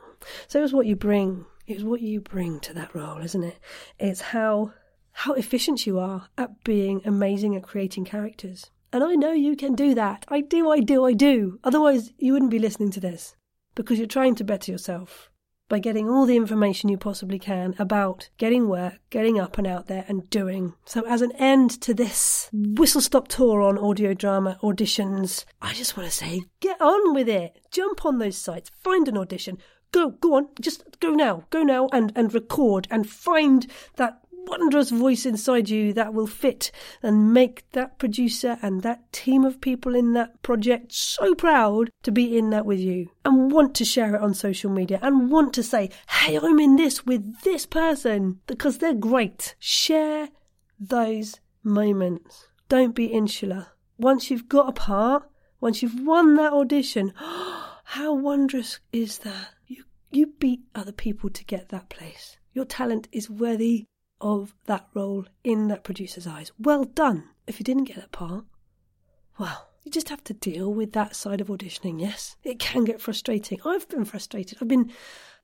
So 0.48 0.64
it's 0.64 0.74
what 0.74 0.88
you 0.88 0.96
bring. 0.96 1.46
It's 1.68 1.84
what 1.84 2.02
you 2.02 2.20
bring 2.20 2.60
to 2.62 2.74
that 2.74 2.94
role, 2.94 3.20
isn't 3.20 3.44
it? 3.44 3.60
It's 4.00 4.22
how 4.22 4.74
how 5.12 5.34
efficient 5.34 5.88
you 5.88 5.98
are 5.98 6.28
at 6.38 6.64
being 6.64 7.02
amazing 7.06 7.56
at 7.56 7.64
creating 7.64 8.04
characters. 8.04 8.70
And 8.96 9.04
I 9.04 9.16
know 9.16 9.34
you 9.34 9.58
can 9.58 9.76
do 9.76 9.94
that. 9.96 10.24
I 10.30 10.40
do, 10.40 10.72
I 10.72 10.80
do, 10.80 11.04
I 11.04 11.12
do. 11.12 11.60
Otherwise, 11.66 12.14
you 12.18 12.32
wouldn't 12.32 12.50
be 12.50 12.60
listening 12.60 12.92
to 12.92 13.02
this 13.02 13.36
because 13.76 13.98
you're 13.98 14.08
trying 14.08 14.36
to 14.36 14.46
better 14.46 14.72
yourself 14.72 15.30
by 15.68 15.80
getting 15.80 16.08
all 16.08 16.26
the 16.26 16.38
information 16.38 16.88
you 16.88 16.98
possibly 16.98 17.38
can 17.38 17.76
about 17.78 18.30
getting 18.38 18.70
work, 18.70 19.00
getting 19.10 19.38
up 19.38 19.58
and 19.58 19.68
out 19.68 19.88
there 19.88 20.06
and 20.08 20.30
doing. 20.30 20.76
So, 20.86 21.06
as 21.08 21.22
an 21.22 21.34
end 21.34 21.82
to 21.82 21.94
this 21.94 22.50
whistle 22.54 23.02
stop 23.02 23.28
tour 23.28 23.62
on 23.62 23.78
audio 23.78 24.14
drama 24.14 24.58
auditions, 24.64 25.44
I 25.62 25.74
just 25.74 25.98
want 25.98 26.10
to 26.10 26.16
say 26.16 26.44
get 26.62 26.80
on 26.80 27.14
with 27.14 27.28
it. 27.28 27.60
Jump 27.72 28.06
on 28.06 28.20
those 28.20 28.38
sites, 28.38 28.72
find 28.82 29.10
an 29.10 29.18
audition. 29.18 29.58
Go, 29.92 30.12
go 30.12 30.36
on, 30.36 30.48
just 30.62 31.02
go 31.02 31.10
now, 31.10 31.44
go 31.50 31.64
now 31.64 31.90
and, 31.92 32.14
and 32.16 32.34
record 32.34 32.88
and 32.90 33.10
find 33.10 33.68
that 33.98 34.22
wondrous 34.48 34.90
voice 34.90 35.26
inside 35.26 35.70
you 35.70 35.94
that 35.94 36.14
will 36.14 36.28
fit 36.28 36.72
and 37.02 37.34
make 37.34 37.70
that 37.72 37.98
producer 37.98 38.58
and 38.62 38.82
that 38.82 39.12
team 39.12 39.44
of 39.44 39.62
people 39.62 39.96
in 39.96 40.14
that 40.14 40.42
project 40.42 40.92
so 40.92 41.36
proud 41.36 41.90
to 42.04 42.12
be 42.12 42.38
in 42.38 42.50
that 42.50 42.66
with 42.66 42.80
you 42.80 43.10
and 43.24 43.52
want 43.52 43.76
to 43.76 43.86
share 43.86 44.16
it 44.16 44.22
on 44.22 44.34
social 44.34 44.72
media 44.72 45.00
and 45.02 45.30
want 45.30 45.54
to 45.54 45.64
say, 45.64 45.90
hey, 46.10 46.38
I'm 46.38 46.60
in 46.60 46.76
this 46.76 47.06
with 47.06 47.42
this 47.42 47.66
person 47.66 48.40
because 48.48 48.78
they're 48.78 48.94
great. 48.94 49.56
Share 49.60 50.30
those 50.80 51.40
moments. 51.64 52.48
Don't 52.70 52.96
be 52.96 53.06
insular. 53.06 53.68
Once 53.98 54.30
you've 54.30 54.50
got 54.50 54.70
a 54.70 54.74
part, 54.74 55.30
once 55.62 55.82
you've 55.82 56.06
won 56.06 56.36
that 56.36 56.54
audition, 56.54 57.14
how 57.18 58.14
wondrous 58.14 58.80
is 58.92 59.20
that? 59.20 59.50
You, 59.68 59.84
you 60.12 60.28
beat 60.40 60.62
other 60.74 60.92
people 60.92 61.30
to 61.30 61.46
get 61.46 61.70
that 61.70 61.90
place. 61.90 62.38
Your 62.54 62.66
talent 62.66 63.08
is 63.12 63.30
worthy 63.30 63.86
of 64.26 64.56
that 64.66 64.88
role 64.96 65.28
in 65.44 65.68
that 65.68 65.84
producer's 65.84 66.26
eyes. 66.26 66.52
Well 66.58 66.84
done. 66.84 67.26
If 67.46 67.60
you 67.60 67.64
didn't 67.64 67.84
get 67.84 67.98
that 67.98 68.12
part, 68.12 68.44
well, 69.38 69.70
you 69.84 69.92
just 69.92 70.10
have 70.10 70.24
to 70.24 70.34
deal 70.34 70.74
with 70.74 70.94
that 70.94 71.16
side 71.16 71.42
of 71.42 71.48
auditioning, 71.48 72.02
yes? 72.02 72.36
It 72.44 72.58
can 72.58 72.86
get 72.86 73.00
frustrating. 73.00 73.60
I've 73.64 73.88
been 73.88 74.04
frustrated. 74.04 74.58
I've 74.60 74.68
been 74.68 74.92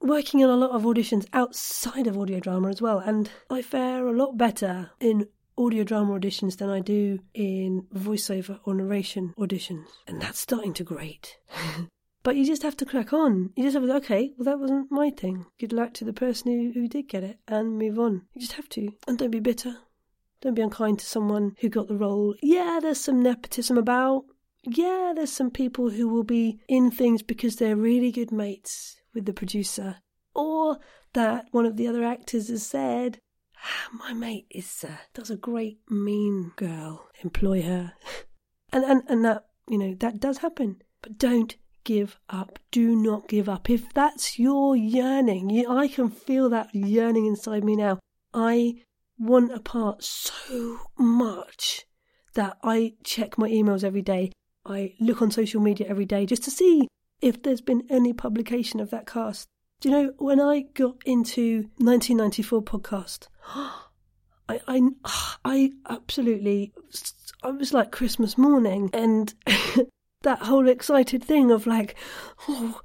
working 0.02 0.44
on 0.44 0.50
a 0.50 0.56
lot 0.56 0.72
of 0.72 0.82
auditions 0.82 1.28
outside 1.32 2.08
of 2.08 2.18
audio 2.18 2.40
drama 2.40 2.70
as 2.70 2.82
well, 2.82 2.98
and 2.98 3.30
I 3.52 3.62
fare 3.62 4.08
a 4.08 4.12
lot 4.18 4.36
better 4.36 4.90
in 5.00 5.28
audio 5.60 5.84
drama 5.84 6.20
auditions 6.20 6.58
than 6.58 6.72
I 6.72 6.80
do 6.80 7.20
in 7.36 7.86
voiceover 7.94 8.60
or 8.64 8.74
narration 8.74 9.36
auditions. 9.38 9.86
And 10.08 10.20
that's 10.20 10.40
starting 10.40 10.74
to 10.74 10.84
grate. 10.84 11.38
But 12.24 12.36
you 12.36 12.46
just 12.46 12.64
have 12.64 12.78
to 12.78 12.86
crack 12.86 13.14
on. 13.14 13.52
You 13.56 13.64
just 13.64 13.74
have 13.74 13.86
to, 13.86 13.96
okay, 13.96 14.34
well, 14.38 14.46
that 14.46 14.60
wasn't 14.60 14.92
my 14.92 15.10
thing. 15.10 15.48
Good 15.60 15.74
luck 15.74 15.94
to 15.96 16.06
the 16.06 16.14
person 16.14 16.52
who, 16.52 16.80
who 16.80 16.88
did 16.88 17.10
get 17.10 17.24
it 17.24 17.40
and 17.48 17.80
move 17.80 17.98
on. 17.98 18.24
You 18.34 18.42
just 18.42 18.54
have 18.54 18.70
to. 18.70 18.92
And 19.08 19.18
don't 19.18 19.32
be 19.32 19.40
bitter. 19.40 19.78
Don't 20.42 20.56
be 20.56 20.62
unkind 20.62 21.00
to 21.00 21.06
someone 21.06 21.56
who 21.62 21.70
got 21.70 21.88
the 21.88 21.98
role. 21.98 22.36
Yeah, 22.42 22.80
there's 22.82 23.00
some 23.00 23.22
nepotism 23.22 23.78
about. 23.78 24.26
Yeah, 24.64 25.14
there's 25.16 25.32
some 25.32 25.50
people 25.50 25.90
who 25.90 26.08
will 26.08 26.24
be 26.24 26.60
in 26.68 26.92
things 26.92 27.24
because 27.24 27.56
they're 27.56 27.76
really 27.76 28.12
good 28.12 28.32
mates 28.32 28.98
with 29.14 29.26
the 29.26 29.34
producer. 29.34 29.98
Or 30.36 30.78
that 31.14 31.48
one 31.52 31.66
of 31.66 31.78
the 31.78 31.88
other 31.88 32.04
actors 32.04 32.50
has 32.50 32.66
said, 32.66 33.20
ah, 33.58 33.90
my 33.94 34.14
mate 34.14 34.46
is 34.52 34.86
uh, 34.88 34.98
does 35.14 35.32
a 35.32 35.36
great 35.36 35.80
mean 35.90 36.52
girl. 36.56 37.10
Employ 37.24 37.64
her. 37.64 37.94
and, 38.74 38.84
and, 38.84 39.04
and 39.08 39.26
that, 39.26 39.46
you 39.68 39.78
know, 39.78 39.96
that 40.00 40.20
does 40.20 40.40
happen. 40.40 40.82
But 41.02 41.18
don't 41.18 41.56
give 41.84 42.20
up. 42.30 42.60
Do 42.72 42.96
not 42.96 43.28
give 43.28 43.50
up. 43.50 43.70
If 43.70 43.94
that's 43.94 44.40
your 44.40 44.76
yearning, 44.76 45.66
I 45.68 45.88
can 45.88 46.10
feel 46.10 46.50
that 46.50 46.74
yearning 46.74 47.26
inside 47.26 47.64
me 47.64 47.76
now. 47.76 48.00
I 48.34 48.76
want 49.18 49.54
a 49.54 49.60
part 49.60 50.04
so 50.04 50.80
much 50.98 51.86
that 52.34 52.58
I 52.64 52.94
check 53.04 53.38
my 53.38 53.50
emails 53.50 53.84
every 53.84 54.02
day. 54.02 54.32
I 54.66 54.94
look 55.00 55.22
on 55.22 55.32
social 55.32 55.62
media 55.62 55.88
every 55.90 56.06
day 56.06 56.26
just 56.26 56.44
to 56.44 56.52
see 56.52 56.88
if 57.22 57.42
there's 57.44 57.62
been 57.62 57.84
any 57.90 58.14
publication 58.14 58.80
of 58.80 58.90
that 58.92 59.08
cast. 59.08 59.48
Do 59.80 59.90
you 59.90 59.96
know, 59.96 60.14
when 60.18 60.40
I 60.40 60.62
got 60.74 60.98
into 61.06 61.70
1994 61.78 62.62
podcast, 62.64 63.28
I, 63.56 64.60
I, 64.68 64.82
I 65.46 65.72
absolutely, 65.90 66.74
I 67.44 67.52
was 67.52 67.74
like 67.74 67.92
Christmas 67.92 68.38
morning 68.38 68.90
and 68.94 69.34
that 70.24 70.40
whole 70.40 70.68
excited 70.68 71.24
thing 71.24 71.52
of 71.52 71.68
like, 71.68 71.96
oh, 72.48 72.82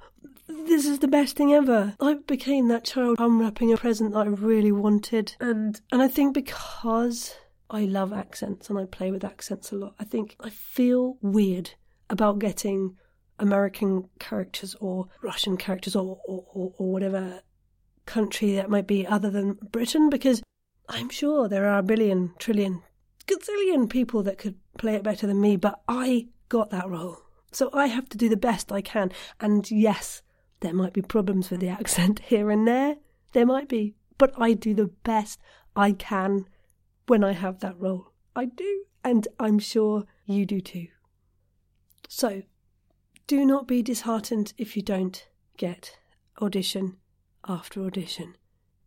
this 0.47 0.85
is 0.85 0.99
the 0.99 1.07
best 1.07 1.35
thing 1.35 1.53
ever. 1.53 1.95
I 1.99 2.15
became 2.15 2.67
that 2.69 2.85
child 2.85 3.17
unwrapping 3.19 3.73
a 3.73 3.77
present 3.77 4.13
that 4.13 4.27
I 4.27 4.29
really 4.29 4.71
wanted. 4.71 5.35
And 5.39 5.79
and 5.91 6.01
I 6.01 6.07
think 6.07 6.33
because 6.33 7.35
I 7.69 7.85
love 7.85 8.13
accents 8.13 8.69
and 8.69 8.79
I 8.79 8.85
play 8.85 9.11
with 9.11 9.23
accents 9.23 9.71
a 9.71 9.75
lot, 9.75 9.95
I 9.99 10.03
think 10.03 10.35
I 10.39 10.49
feel 10.49 11.17
weird 11.21 11.71
about 12.09 12.39
getting 12.39 12.95
American 13.39 14.09
characters 14.19 14.75
or 14.79 15.07
Russian 15.21 15.57
characters 15.57 15.95
or, 15.95 16.19
or, 16.25 16.45
or, 16.53 16.73
or 16.77 16.91
whatever 16.91 17.41
country 18.05 18.55
that 18.55 18.69
might 18.69 18.87
be 18.87 19.05
other 19.05 19.29
than 19.29 19.59
Britain 19.71 20.09
because 20.09 20.41
I'm 20.89 21.09
sure 21.09 21.47
there 21.47 21.67
are 21.67 21.79
a 21.79 21.83
billion, 21.83 22.33
trillion, 22.39 22.81
gazillion 23.27 23.89
people 23.89 24.23
that 24.23 24.37
could 24.37 24.55
play 24.77 24.95
it 24.95 25.03
better 25.03 25.27
than 25.27 25.41
me, 25.41 25.57
but 25.57 25.81
I 25.87 26.29
got 26.49 26.69
that 26.71 26.87
role. 26.87 27.17
So 27.51 27.69
I 27.73 27.87
have 27.87 28.09
to 28.09 28.17
do 28.17 28.29
the 28.29 28.37
best 28.37 28.71
I 28.71 28.81
can. 28.81 29.11
And 29.39 29.69
yes, 29.71 30.21
there 30.59 30.73
might 30.73 30.93
be 30.93 31.01
problems 31.01 31.49
with 31.49 31.59
the 31.59 31.69
accent 31.69 32.19
here 32.25 32.49
and 32.51 32.67
there. 32.67 32.97
There 33.33 33.45
might 33.45 33.69
be. 33.69 33.95
But 34.17 34.33
I 34.37 34.53
do 34.53 34.73
the 34.73 34.87
best 34.87 35.39
I 35.75 35.91
can 35.91 36.45
when 37.07 37.23
I 37.23 37.33
have 37.33 37.59
that 37.59 37.79
role. 37.79 38.11
I 38.35 38.45
do. 38.45 38.83
And 39.03 39.27
I'm 39.39 39.59
sure 39.59 40.05
you 40.25 40.45
do 40.45 40.59
too. 40.59 40.87
So 42.07 42.43
do 43.27 43.45
not 43.45 43.67
be 43.67 43.81
disheartened 43.81 44.53
if 44.57 44.75
you 44.75 44.81
don't 44.81 45.27
get 45.57 45.97
audition 46.41 46.97
after 47.47 47.83
audition. 47.83 48.35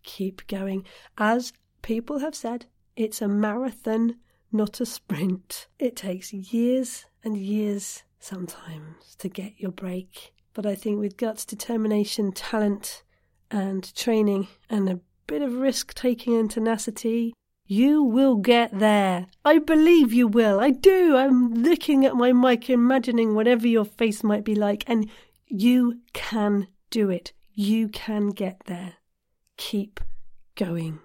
Keep 0.03 0.47
going. 0.47 0.85
As 1.19 1.53
people 1.83 2.19
have 2.19 2.35
said, 2.35 2.67
it's 2.97 3.23
a 3.23 3.29
marathon, 3.29 4.17
not 4.53 4.81
a 4.81 4.87
sprint. 4.87 5.69
It 5.79 5.97
takes 5.97 6.33
years 6.33 7.07
and 7.23 7.37
years 7.37 8.03
sometimes 8.21 9.17
to 9.17 9.29
get 9.29 9.55
your 9.59 9.73
break. 9.73 10.33
But 10.55 10.67
I 10.67 10.75
think 10.75 11.01
with 11.01 11.17
guts, 11.17 11.45
determination, 11.45 12.33
talent, 12.33 13.03
and 13.51 13.95
training, 13.95 14.49
and 14.69 14.89
a 14.89 15.01
bit 15.27 15.43
of 15.43 15.55
risk 15.55 15.95
taking 15.95 16.37
and 16.37 16.51
tenacity, 16.51 17.35
you 17.67 18.03
will 18.03 18.37
get 18.37 18.79
there. 18.79 19.27
I 19.45 19.59
believe 19.59 20.13
you 20.13 20.27
will. 20.27 20.61
I 20.61 20.71
do. 20.71 21.17
I'm 21.17 21.55
looking 21.55 22.05
at 22.05 22.17
my 22.17 22.33
mic, 22.33 22.69
imagining 22.69 23.35
whatever 23.35 23.67
your 23.67 23.85
face 23.85 24.25
might 24.25 24.45
be 24.45 24.55
like, 24.55 24.85
and 24.89 25.09
you 25.47 26.01
can 26.13 26.67
do 26.91 27.11
it. 27.11 27.33
You 27.55 27.89
can 27.89 28.31
get 28.31 28.63
there. 28.67 28.95
Keep 29.57 30.01
going. 30.57 30.99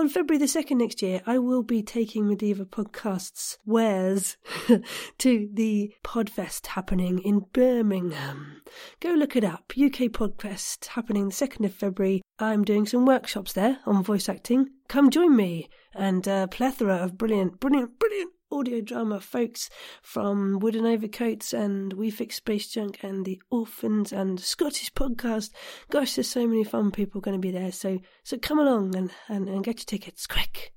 On 0.00 0.08
February 0.08 0.38
the 0.38 0.46
2nd 0.46 0.78
next 0.78 1.02
year, 1.02 1.20
I 1.26 1.38
will 1.38 1.62
be 1.62 1.82
taking 1.82 2.24
Madiva 2.24 2.64
Podcasts 2.64 3.58
Wares 3.66 4.38
to 5.18 5.50
the 5.52 5.92
Podfest 6.02 6.68
happening 6.68 7.18
in 7.18 7.40
Birmingham. 7.52 8.62
Go 9.00 9.10
look 9.10 9.36
it 9.36 9.44
up. 9.44 9.74
UK 9.76 10.08
Podfest 10.08 10.86
happening 10.86 11.28
the 11.28 11.34
2nd 11.34 11.66
of 11.66 11.74
February. 11.74 12.22
I'm 12.38 12.64
doing 12.64 12.86
some 12.86 13.04
workshops 13.04 13.52
there 13.52 13.80
on 13.84 14.02
voice 14.02 14.26
acting. 14.30 14.70
Come 14.88 15.10
join 15.10 15.36
me 15.36 15.68
and 15.94 16.26
a 16.26 16.48
plethora 16.48 16.96
of 16.96 17.18
brilliant, 17.18 17.60
brilliant, 17.60 17.98
brilliant 17.98 18.32
audio 18.52 18.80
drama 18.80 19.20
folks 19.20 19.70
from 20.02 20.58
Wooden 20.58 20.84
Overcoats 20.84 21.52
and 21.52 21.92
We 21.92 22.10
Fix 22.10 22.36
Space 22.36 22.68
Junk 22.68 22.98
and 23.02 23.24
the 23.24 23.40
Orphans 23.50 24.12
and 24.12 24.40
Scottish 24.40 24.92
podcast. 24.92 25.50
Gosh, 25.90 26.14
there's 26.14 26.28
so 26.28 26.46
many 26.46 26.64
fun 26.64 26.90
people 26.90 27.20
going 27.20 27.36
to 27.36 27.40
be 27.40 27.50
there. 27.50 27.72
So 27.72 28.00
so 28.22 28.38
come 28.38 28.58
along 28.58 28.96
and, 28.96 29.10
and, 29.28 29.48
and 29.48 29.64
get 29.64 29.80
your 29.80 29.86
tickets 29.86 30.26
quick. 30.26 30.72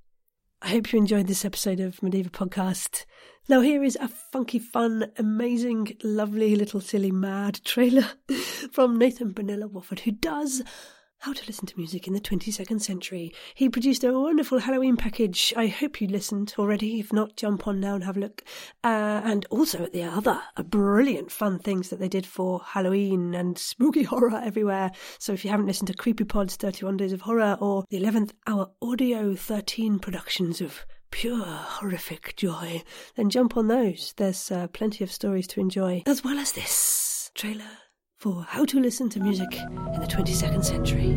I 0.62 0.70
hope 0.70 0.94
you 0.94 1.00
enjoyed 1.00 1.28
this 1.28 1.44
episode 1.44 1.82
of 1.82 1.98
Madiva 1.98 2.30
Podcast. 2.30 3.06
Now, 3.50 3.60
here 3.60 3.84
is 3.84 3.98
a 4.00 4.08
funky, 4.08 4.60
fun, 4.60 5.12
amazing, 5.18 5.98
lovely, 6.02 6.56
little 6.56 6.80
silly, 6.80 7.12
mad 7.12 7.60
trailer 7.66 8.08
from 8.72 8.98
Nathan 8.98 9.34
Bonilla 9.34 9.68
Wofford, 9.68 10.00
who 10.00 10.12
does 10.12 10.62
how 11.24 11.32
to 11.32 11.46
listen 11.48 11.66
to 11.66 11.78
music 11.78 12.06
in 12.06 12.14
the 12.14 12.20
22nd 12.20 12.82
century. 12.82 13.34
He 13.56 13.70
produced 13.70 14.04
a 14.04 14.12
wonderful 14.12 14.60
Halloween 14.60 14.98
package. 14.98 15.54
I 15.56 15.68
hope 15.68 16.02
you 16.02 16.08
listened 16.10 16.54
already. 16.60 17.00
If 17.00 17.14
not, 17.14 17.38
jump 17.38 17.66
on 17.66 17.80
now 17.80 17.96
and 17.96 18.04
have 18.04 18.18
a 18.18 18.20
look. 18.20 18.44
Uh, 18.84 19.22
and 19.24 19.46
also 19.50 19.86
at 19.86 19.94
the 19.94 20.04
other 20.04 20.42
brilliant 20.66 21.32
fun 21.32 21.60
things 21.60 21.90
that 21.90 22.00
they 22.00 22.10
did 22.10 22.26
for 22.26 22.60
Halloween 22.66 23.34
and 23.36 23.58
spooky 23.58 24.04
horror 24.12 24.36
everywhere. 24.44 24.92
So 25.18 25.32
if 25.32 25.46
you 25.46 25.52
haven't 25.52 25.68
listened 25.68 25.88
to 25.88 25.94
Creepy 25.94 26.26
Pod's 26.26 26.58
31 26.58 26.98
Days 26.98 27.14
of 27.14 27.22
Horror 27.22 27.58
or 27.62 27.86
the 27.90 28.02
11th 28.02 28.32
Hour 28.46 28.72
Audio 28.82 29.34
13 29.34 30.00
productions 30.00 30.60
of 30.60 30.86
pure 31.10 31.46
horrific 31.46 32.36
joy, 32.36 32.84
then 33.16 33.30
jump 33.30 33.56
on 33.56 33.68
those. 33.68 34.14
There's 34.18 34.52
uh, 34.52 34.68
plenty 34.68 35.06
of 35.06 35.12
stories 35.12 35.48
to 35.48 35.62
enjoy, 35.62 36.04
as 36.06 36.22
well 36.22 36.38
as 36.38 36.52
this 36.52 37.32
trailer 37.34 37.64
for 38.24 38.42
how 38.48 38.64
to 38.64 38.80
listen 38.80 39.10
to 39.10 39.20
music 39.20 39.54
in 39.54 40.00
the 40.00 40.08
22nd 40.08 40.64
century. 40.64 41.10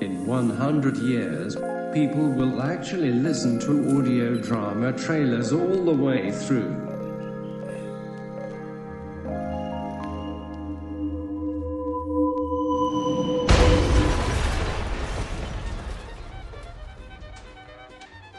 In 0.00 0.24
100 0.24 0.96
years, 0.96 1.54
people 1.96 2.28
will 2.28 2.60
actually 2.60 3.10
listen 3.10 3.58
to 3.58 3.96
audio 3.96 4.36
drama 4.36 4.92
trailers 4.92 5.50
all 5.50 5.82
the 5.82 5.94
way 5.94 6.30
through. 6.30 6.74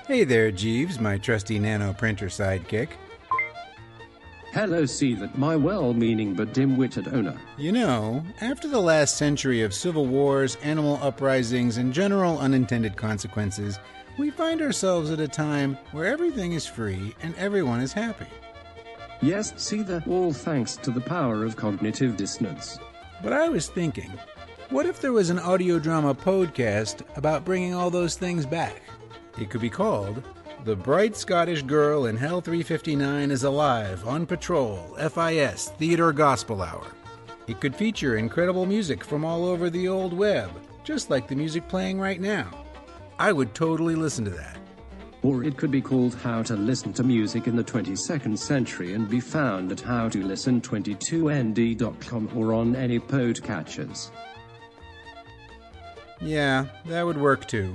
Hey 0.05 0.23
there, 0.23 0.51
Jeeves, 0.51 0.99
my 0.99 1.17
trusty 1.17 1.57
nano 1.57 1.93
printer 1.93 2.27
sidekick. 2.27 2.89
Hello, 4.57 4.87
see 4.87 5.13
that 5.13 5.37
my 5.37 5.55
well 5.55 5.93
meaning 5.93 6.33
but 6.33 6.51
dim 6.51 6.77
witted 6.77 7.09
owner. 7.09 7.39
You 7.59 7.71
know, 7.71 8.23
after 8.41 8.67
the 8.67 8.81
last 8.81 9.15
century 9.15 9.61
of 9.61 9.71
civil 9.71 10.07
wars, 10.07 10.57
animal 10.63 10.97
uprisings, 10.99 11.77
and 11.77 11.93
general 11.93 12.39
unintended 12.39 12.95
consequences, 12.95 13.77
we 14.17 14.31
find 14.31 14.63
ourselves 14.63 15.11
at 15.11 15.19
a 15.19 15.27
time 15.27 15.77
where 15.91 16.07
everything 16.07 16.53
is 16.53 16.65
free 16.65 17.13
and 17.21 17.35
everyone 17.35 17.81
is 17.81 17.93
happy. 17.93 18.25
Yes, 19.21 19.53
see 19.57 19.83
that 19.83 20.07
all 20.07 20.33
thanks 20.33 20.75
to 20.77 20.89
the 20.89 21.01
power 21.01 21.45
of 21.45 21.55
cognitive 21.55 22.17
dissonance. 22.17 22.79
But 23.21 23.33
I 23.33 23.49
was 23.49 23.69
thinking, 23.69 24.11
what 24.71 24.87
if 24.87 24.99
there 24.99 25.13
was 25.13 25.29
an 25.29 25.37
audio 25.37 25.77
drama 25.77 26.15
podcast 26.15 27.03
about 27.15 27.45
bringing 27.45 27.75
all 27.75 27.91
those 27.91 28.15
things 28.15 28.47
back? 28.47 28.81
It 29.39 29.51
could 29.51 29.61
be 29.61 29.69
called 29.69 30.23
The 30.65 30.75
Bright 30.75 31.15
Scottish 31.15 31.61
Girl 31.61 32.07
in 32.07 32.17
Hell 32.17 32.41
359 32.41 33.31
is 33.31 33.43
Alive, 33.43 34.05
on 34.05 34.25
Patrol, 34.25 34.97
FIS, 34.97 35.69
Theater 35.77 36.11
Gospel 36.11 36.61
Hour. 36.61 36.87
It 37.47 37.61
could 37.61 37.75
feature 37.75 38.17
incredible 38.17 38.65
music 38.65 39.03
from 39.03 39.23
all 39.23 39.45
over 39.45 39.69
the 39.69 39.87
old 39.87 40.13
web, 40.13 40.49
just 40.83 41.09
like 41.09 41.27
the 41.27 41.35
music 41.35 41.67
playing 41.69 41.99
right 41.99 42.19
now. 42.19 42.65
I 43.19 43.31
would 43.31 43.53
totally 43.53 43.95
listen 43.95 44.25
to 44.25 44.31
that. 44.31 44.57
Or 45.21 45.43
it 45.43 45.57
could 45.57 45.71
be 45.71 45.81
called 45.81 46.15
How 46.15 46.43
to 46.43 46.55
Listen 46.55 46.91
to 46.93 47.03
Music 47.03 47.47
in 47.47 47.55
the 47.55 47.63
22nd 47.63 48.37
Century 48.37 48.93
and 48.93 49.09
be 49.09 49.21
found 49.21 49.71
at 49.71 49.77
howtolisten22nd.com 49.77 52.29
or 52.35 52.53
on 52.53 52.75
any 52.75 52.99
podcatchers. 52.99 54.09
Yeah, 56.19 56.65
that 56.87 57.05
would 57.05 57.17
work 57.17 57.47
too. 57.47 57.73